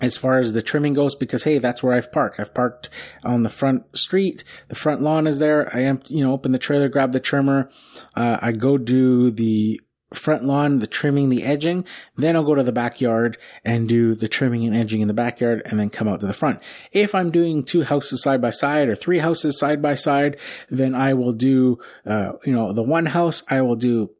[0.00, 2.40] as far as the trimming goes because hey that's where i've parked.
[2.40, 2.90] I've parked
[3.24, 4.44] on the front street.
[4.68, 5.74] The front lawn is there.
[5.74, 7.70] I am you know open the trailer grab the trimmer.
[8.14, 9.80] Uh, i go do the
[10.12, 11.84] front lawn the trimming the edging.
[12.16, 15.62] Then i'll go to the backyard and do the trimming and edging in the backyard
[15.64, 16.62] and then come out to the front.
[16.92, 20.38] If i'm doing two houses side by side or three houses side by side
[20.68, 24.10] then i will do uh, you know the one house i will do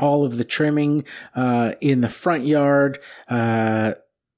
[0.00, 3.94] all of the trimming uh, in the front yard uh,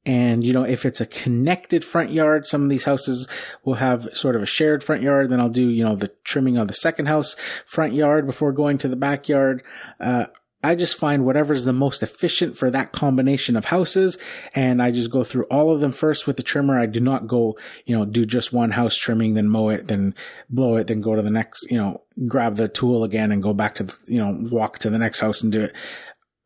[0.06, 3.28] and you know if it's a connected front yard some of these houses
[3.64, 6.56] will have sort of a shared front yard then i'll do you know the trimming
[6.56, 7.36] of the second house
[7.66, 9.62] front yard before going to the backyard
[10.00, 10.24] uh,
[10.62, 14.18] I just find whatever's the most efficient for that combination of houses.
[14.54, 16.78] And I just go through all of them first with the trimmer.
[16.78, 20.14] I do not go, you know, do just one house trimming, then mow it, then
[20.50, 23.54] blow it, then go to the next, you know, grab the tool again and go
[23.54, 25.74] back to, the, you know, walk to the next house and do it.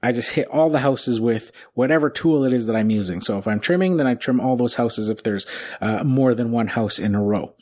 [0.04, 3.20] I just hit all the houses with whatever tool it is that I'm using.
[3.22, 5.46] So if I'm trimming, then I trim all those houses if there's
[5.80, 7.54] uh, more than one house in a row.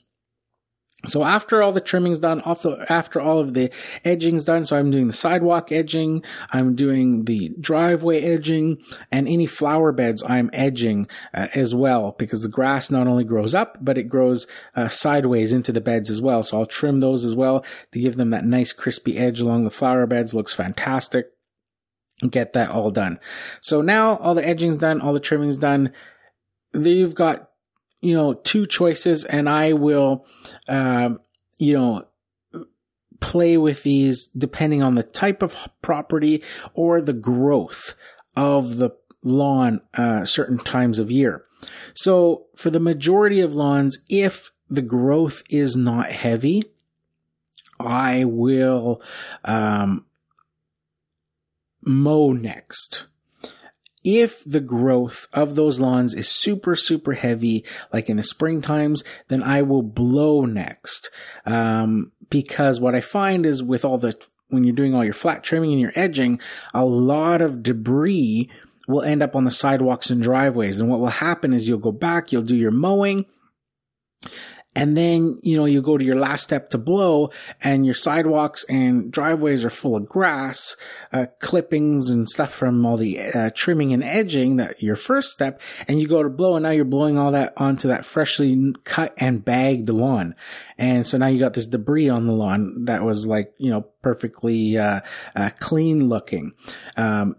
[1.05, 3.73] So after all the trimming's done, after all of the
[4.05, 8.79] edging's done, so I'm doing the sidewalk edging, I'm doing the driveway edging,
[9.11, 13.53] and any flower beds I'm edging uh, as well, because the grass not only grows
[13.53, 16.45] up, but it grows uh, sideways into the beds as well.
[16.45, 19.71] So I'll trim those as well to give them that nice crispy edge along the
[19.71, 20.35] flower beds.
[20.35, 21.32] Looks fantastic.
[22.29, 23.19] Get that all done.
[23.61, 25.93] So now all the edging's done, all the trimming's done.
[26.73, 27.51] Then you've got
[28.03, 30.27] you know, two choices and I will,
[30.69, 31.21] um,
[31.59, 32.05] you know,
[33.21, 36.43] play with these depending on the type of property
[36.75, 37.95] or the growth
[38.37, 38.91] of the
[39.23, 41.45] lawn, uh, certain times of year.
[41.95, 46.65] So for the majority of lawns, if the growth is not heavy,
[47.79, 49.01] I will,
[49.45, 50.07] um,
[51.85, 53.07] mow next
[54.05, 59.05] if the growth of those lawns is super, super heavy, like in the spring times,
[59.29, 61.11] then I will blow next.
[61.47, 64.17] Um, because what I find is with all the,
[64.49, 66.41] when you're doing all your flat trimming and your edging,
[66.75, 68.51] a lot of debris
[68.89, 70.81] will end up on the sidewalks and driveways.
[70.81, 73.27] And what will happen is you'll go back, you'll do your mowing,
[74.75, 78.65] and then, you know, you go to your last step to blow and your sidewalks
[78.65, 80.77] and driveways are full of grass,
[81.13, 85.61] uh, clippings and stuff from all the uh, trimming and edging that your first step.
[85.87, 89.13] And you go to blow and now you're blowing all that onto that freshly cut
[89.19, 90.35] and bagged lawn.
[90.79, 93.83] And so now you got this debris on the lawn that was like, you know,
[94.03, 95.01] perfectly, uh,
[95.37, 96.53] uh clean looking.
[96.97, 97.37] Um,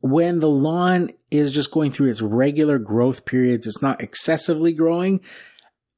[0.00, 5.20] when the lawn is just going through its regular growth periods, it's not excessively growing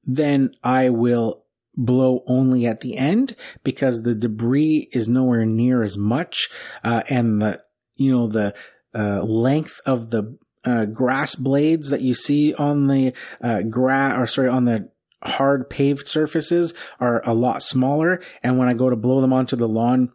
[0.09, 1.45] then I will
[1.77, 6.49] blow only at the end because the debris is nowhere near as much,
[6.83, 7.63] uh, and the,
[7.95, 8.55] you know, the,
[8.95, 14.27] uh, length of the, uh, grass blades that you see on the, uh, grass, or
[14.27, 14.89] sorry, on the
[15.23, 18.21] hard paved surfaces are a lot smaller.
[18.43, 20.13] And when I go to blow them onto the lawn,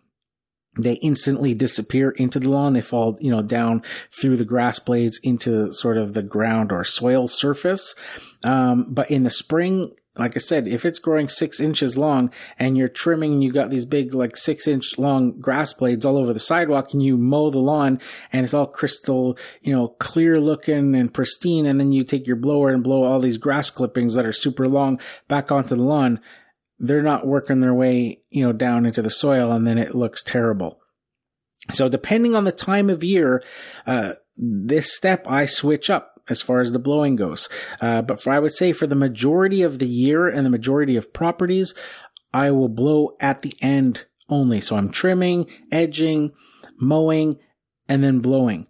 [0.78, 2.74] they instantly disappear into the lawn.
[2.74, 6.84] They fall, you know, down through the grass blades into sort of the ground or
[6.84, 7.96] soil surface.
[8.44, 12.78] Um, but in the spring, like I said, if it's growing six inches long and
[12.78, 16.40] you're trimming you got these big, like six inch long grass blades all over the
[16.40, 18.00] sidewalk and you mow the lawn
[18.32, 21.66] and it's all crystal, you know, clear looking and pristine.
[21.66, 24.68] And then you take your blower and blow all these grass clippings that are super
[24.68, 26.20] long back onto the lawn
[26.84, 30.22] they're not working their way, you know, down into the soil and then it looks
[30.22, 30.80] terrible.
[31.72, 33.42] So depending on the time of year,
[33.88, 37.48] uh, this step I switch up as far as the blowing goes.
[37.80, 40.98] Uh, but for, I would say for the majority of the year and the majority
[40.98, 41.74] of properties,
[42.34, 44.60] I will blow at the end only.
[44.60, 46.34] So I'm trimming, edging,
[46.78, 47.40] mowing,
[47.88, 48.68] and then blowing.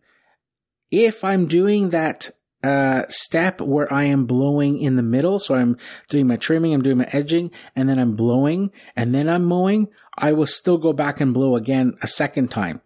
[0.91, 2.29] If I'm doing that
[2.63, 5.39] uh, step where I am blowing in the middle.
[5.39, 5.77] So I'm
[6.09, 9.87] doing my trimming, I'm doing my edging, and then I'm blowing, and then I'm mowing.
[10.17, 12.81] I will still go back and blow again a second time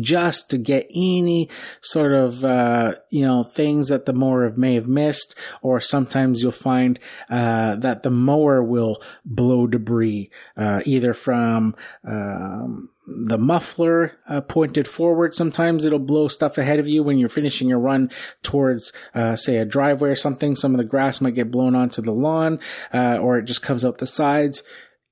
[0.00, 1.48] just to get any
[1.80, 6.52] sort of uh, you know things that the mower may have missed or sometimes you'll
[6.52, 11.74] find uh, that the mower will blow debris uh, either from
[12.08, 17.28] um, the muffler uh, pointed forward sometimes it'll blow stuff ahead of you when you're
[17.28, 18.10] finishing your run
[18.42, 22.00] towards uh, say a driveway or something some of the grass might get blown onto
[22.00, 22.60] the lawn
[22.94, 24.62] uh, or it just comes out the sides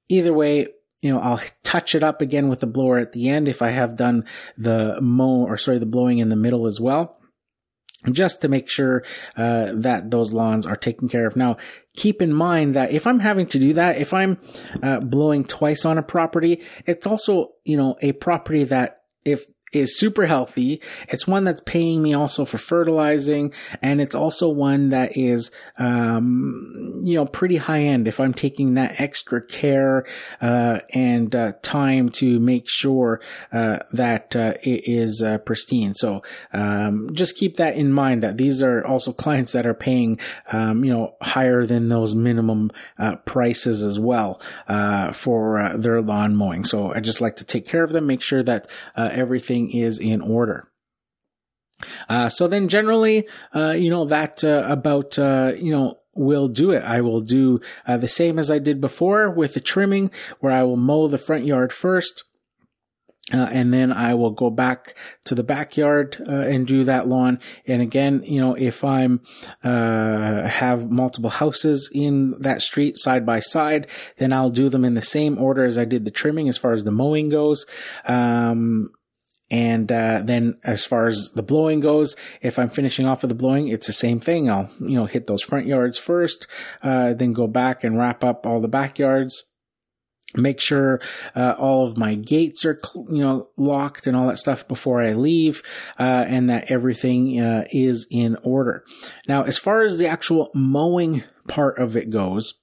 [0.08, 0.68] either way
[1.00, 3.70] you know, I'll touch it up again with the blower at the end if I
[3.70, 4.26] have done
[4.58, 7.16] the mow or sorry, the blowing in the middle as well.
[8.10, 9.04] Just to make sure
[9.36, 11.36] uh, that those lawns are taken care of.
[11.36, 11.58] Now,
[11.96, 14.38] keep in mind that if I'm having to do that, if I'm
[14.82, 19.98] uh, blowing twice on a property, it's also you know a property that if is
[19.98, 20.80] super healthy.
[21.08, 27.00] It's one that's paying me also for fertilizing, and it's also one that is, um,
[27.04, 28.08] you know, pretty high end.
[28.08, 30.04] If I'm taking that extra care
[30.40, 33.20] uh, and uh, time to make sure
[33.52, 38.22] uh, that uh, it is uh, pristine, so um, just keep that in mind.
[38.22, 40.18] That these are also clients that are paying,
[40.52, 44.40] um, you know, higher than those minimum uh, prices as well
[45.12, 46.64] for their lawn mowing.
[46.64, 49.98] So I just like to take care of them, make sure that everything everything is
[49.98, 50.68] in order.
[52.08, 56.72] Uh, so then generally, uh, you know, that, uh, about, uh, you know, will do
[56.72, 56.82] it.
[56.82, 60.62] I will do uh, the same as I did before with the trimming where I
[60.64, 62.24] will mow the front yard first.
[63.32, 64.96] Uh, and then I will go back
[65.26, 67.38] to the backyard and do that lawn.
[67.64, 69.20] And again, you know, if I'm
[69.62, 73.86] have multiple houses in that street side by side,
[74.16, 76.72] then I'll do them in the same order as I did the trimming as far
[76.72, 77.66] as the mowing goes.
[78.04, 78.90] Um,
[79.50, 83.34] and uh, then as far as the blowing goes, if I'm finishing off with the
[83.34, 84.48] blowing, it's the same thing.
[84.48, 86.46] I'll, you know, hit those front yards first,
[86.82, 89.44] uh, then go back and wrap up all the backyards.
[90.36, 91.00] Make sure
[91.34, 95.14] uh, all of my gates are, you know, locked and all that stuff before I
[95.14, 95.60] leave,
[95.98, 98.84] uh, and that everything uh, is in order.
[99.26, 102.54] Now, as far as the actual mowing part of it goes,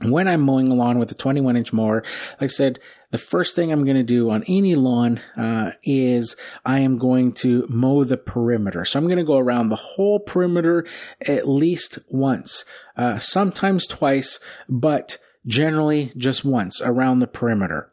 [0.00, 2.02] when I'm mowing a lawn with a 21 inch mower,
[2.40, 2.78] like I said,
[3.10, 7.32] the first thing I'm going to do on any lawn uh, is I am going
[7.34, 8.84] to mow the perimeter.
[8.84, 10.86] So I'm going to go around the whole perimeter
[11.26, 12.64] at least once,
[12.96, 14.38] uh, sometimes twice,
[14.68, 17.92] but generally just once around the perimeter.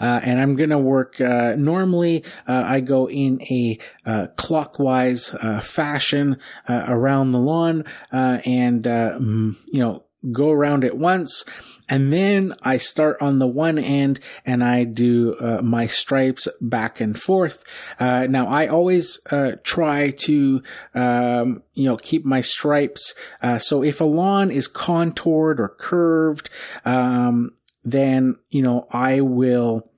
[0.00, 5.34] Uh, and I'm going to work, uh, normally, uh, I go in a, uh, clockwise,
[5.34, 11.44] uh, fashion, uh, around the lawn, and, you know, go around it once.
[11.88, 17.00] And then I start on the one end and I do uh, my stripes back
[17.00, 17.64] and forth.
[17.98, 20.62] Uh, now I always uh, try to,
[20.94, 23.14] um, you know, keep my stripes.
[23.42, 26.50] Uh, so if a lawn is contoured or curved,
[26.84, 27.52] um,
[27.84, 29.90] then, you know, I will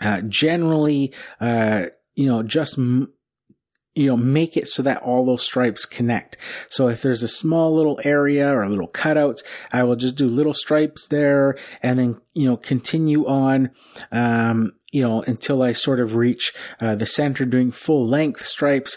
[0.00, 3.12] uh, generally, uh, you know, just m-
[3.94, 6.38] you know, make it so that all those stripes connect.
[6.68, 10.54] So if there's a small little area or little cutouts, I will just do little
[10.54, 13.70] stripes there and then, you know, continue on,
[14.10, 18.96] um, you know, until I sort of reach uh, the center doing full length stripes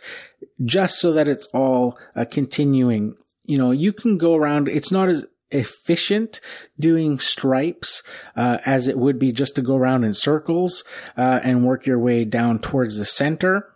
[0.64, 3.16] just so that it's all uh, continuing.
[3.44, 6.40] You know, you can go around, it's not as efficient
[6.80, 8.02] doing stripes
[8.36, 10.84] uh, as it would be just to go around in circles
[11.18, 13.70] uh, and work your way down towards the center.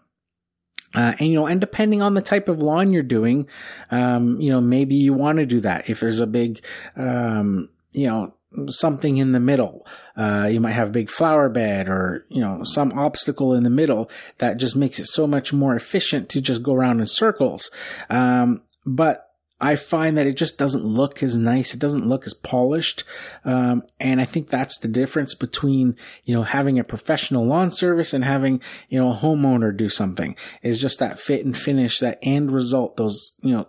[0.96, 3.48] Uh, and you know, and depending on the type of lawn you're doing,
[3.92, 5.90] um, you know, maybe you want to do that.
[5.90, 6.64] If there's a big,
[6.96, 8.34] um, you know,
[8.68, 9.86] something in the middle,
[10.18, 13.70] uh, you might have a big flower bed or, you know, some obstacle in the
[13.70, 17.70] middle that just makes it so much more efficient to just go around in circles.
[18.10, 19.29] Um, but
[19.62, 21.74] I find that it just doesn't look as nice.
[21.74, 23.04] It doesn't look as polished.
[23.44, 28.14] Um, and I think that's the difference between, you know, having a professional lawn service
[28.14, 32.20] and having, you know, a homeowner do something is just that fit and finish, that
[32.22, 33.68] end result, those, you know,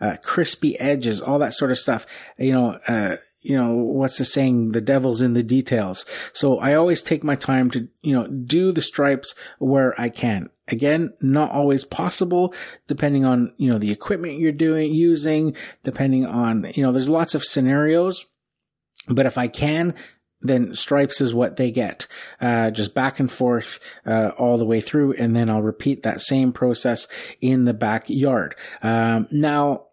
[0.00, 2.06] uh, crispy edges, all that sort of stuff.
[2.36, 4.72] You know, uh, you know, what's the saying?
[4.72, 6.06] The devil's in the details.
[6.32, 10.48] So I always take my time to, you know, do the stripes where I can.
[10.68, 12.54] Again, not always possible,
[12.86, 17.34] depending on, you know, the equipment you're doing, using, depending on, you know, there's lots
[17.34, 18.24] of scenarios.
[19.08, 19.94] But if I can,
[20.40, 22.06] then stripes is what they get.
[22.40, 25.14] Uh, just back and forth, uh, all the way through.
[25.14, 27.08] And then I'll repeat that same process
[27.40, 28.54] in the backyard.
[28.82, 29.86] Um, now,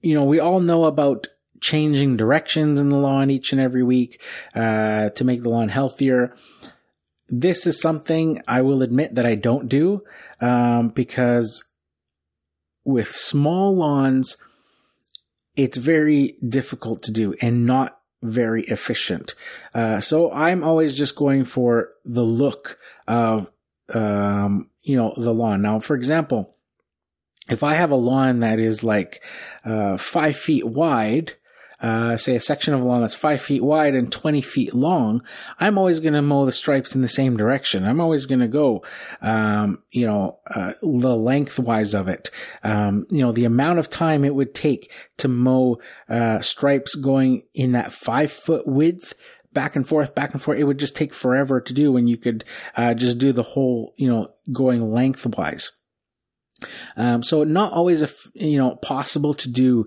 [0.00, 1.26] you know, we all know about
[1.60, 4.20] changing directions in the lawn each and every week
[4.54, 6.34] uh, to make the lawn healthier.
[7.28, 10.02] This is something I will admit that I don't do
[10.40, 11.74] um, because
[12.84, 14.36] with small lawns,
[15.54, 19.34] it's very difficult to do and not very efficient.
[19.74, 23.50] Uh, so I'm always just going for the look of,
[23.92, 25.62] um, you know, the lawn.
[25.62, 26.56] Now, for example,
[27.48, 29.22] if I have a lawn that is like
[29.64, 31.34] uh, five feet wide,
[31.80, 35.22] uh, say a section of lawn that's five feet wide and 20 feet long,
[35.60, 37.84] I'm always going to mow the stripes in the same direction.
[37.84, 38.84] I'm always going to go,
[39.20, 42.30] um, you know, uh, the lengthwise of it.
[42.64, 47.42] Um, you know, the amount of time it would take to mow, uh, stripes going
[47.54, 49.14] in that five foot width
[49.52, 50.58] back and forth, back and forth.
[50.58, 52.44] It would just take forever to do when you could,
[52.76, 55.70] uh, just do the whole, you know, going lengthwise.
[56.96, 59.86] Um, so not always, a, you know, possible to do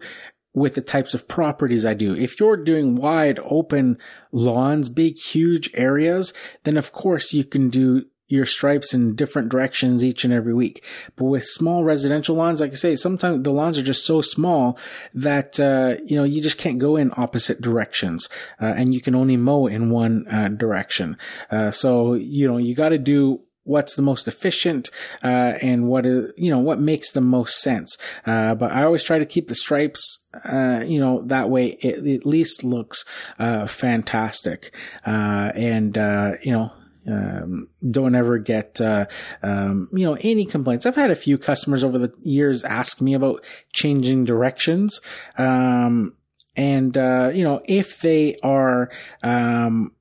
[0.53, 2.15] with the types of properties I do.
[2.15, 3.97] If you're doing wide open
[4.31, 6.33] lawns, big, huge areas,
[6.63, 10.85] then of course you can do your stripes in different directions each and every week.
[11.17, 14.77] But with small residential lawns, like I say, sometimes the lawns are just so small
[15.13, 18.29] that, uh, you know, you just can't go in opposite directions.
[18.59, 21.17] Uh, and you can only mow in one uh, direction.
[21.49, 24.89] Uh, so, you know, you got to do what's the most efficient
[25.23, 27.97] uh, and what is you know what makes the most sense.
[28.25, 32.05] Uh, but I always try to keep the stripes, uh, you know, that way it,
[32.07, 33.05] at least looks
[33.39, 34.75] uh, fantastic.
[35.05, 36.71] Uh, and uh, you know,
[37.07, 39.05] um, don't ever get, uh,
[39.41, 40.85] um, you know, any complaints.
[40.85, 43.43] I've had a few customers over the years ask me about
[43.73, 45.01] changing directions.
[45.37, 46.13] Um,
[46.55, 48.91] and, uh, you know, if they are,
[49.23, 49.93] um,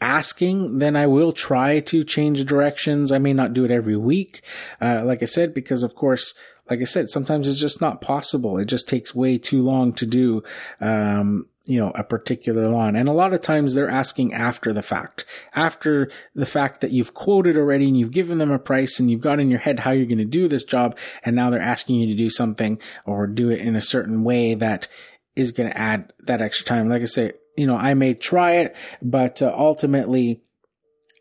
[0.00, 3.12] asking, then I will try to change directions.
[3.12, 4.42] I may not do it every week.
[4.80, 6.34] Uh, like I said, because of course,
[6.70, 8.56] like I said, sometimes it's just not possible.
[8.58, 10.42] It just takes way too long to do,
[10.80, 12.94] um, you know, a particular lawn.
[12.94, 15.24] And a lot of times they're asking after the fact,
[15.54, 19.20] after the fact that you've quoted already and you've given them a price and you've
[19.20, 20.96] got in your head how you're going to do this job.
[21.24, 24.54] And now they're asking you to do something or do it in a certain way
[24.54, 24.86] that
[25.34, 26.88] is going to add that extra time.
[26.88, 30.40] Like I say, you know, I may try it, but uh, ultimately,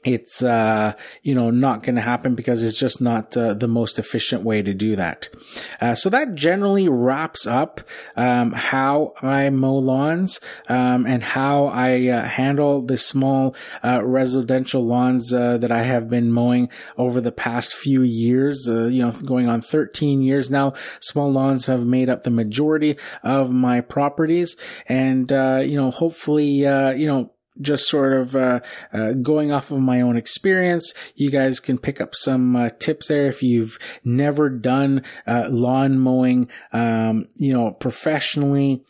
[0.06, 0.94] it's uh,
[1.24, 4.62] you know not going to happen because it's just not uh, the most efficient way
[4.62, 5.28] to do that.
[5.82, 7.82] Uh, so that generally wraps up
[8.16, 10.40] um, how I mow lawns
[10.70, 16.10] um, and how I uh, handle the small uh, residential lawns uh, that I have
[16.10, 18.68] been mowing over the past few years.
[18.68, 20.74] you know, going on 13 years now.
[21.02, 24.56] Small lawns have made up the majority of my properties,
[24.88, 27.32] and you know, hopefully, you know
[27.62, 28.60] just sort of uh,
[28.94, 30.94] uh, going off of my own experience.
[31.16, 36.00] You guys can pick up some uh, tips there if you've never done uh, lawn
[36.00, 38.84] mowing, um, you know, professionally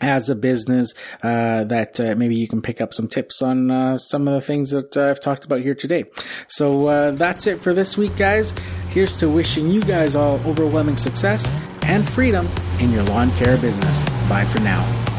[0.00, 3.96] as a business uh, that uh, maybe you can pick up some tips on uh,
[3.96, 6.04] some of the things that uh, I've talked about here today.
[6.48, 8.54] So uh, that's it for this week, guys.
[8.88, 11.52] Here's to wishing you guys all overwhelming success
[11.82, 14.04] and freedom in your lawn care business.
[14.28, 15.09] Bye for now.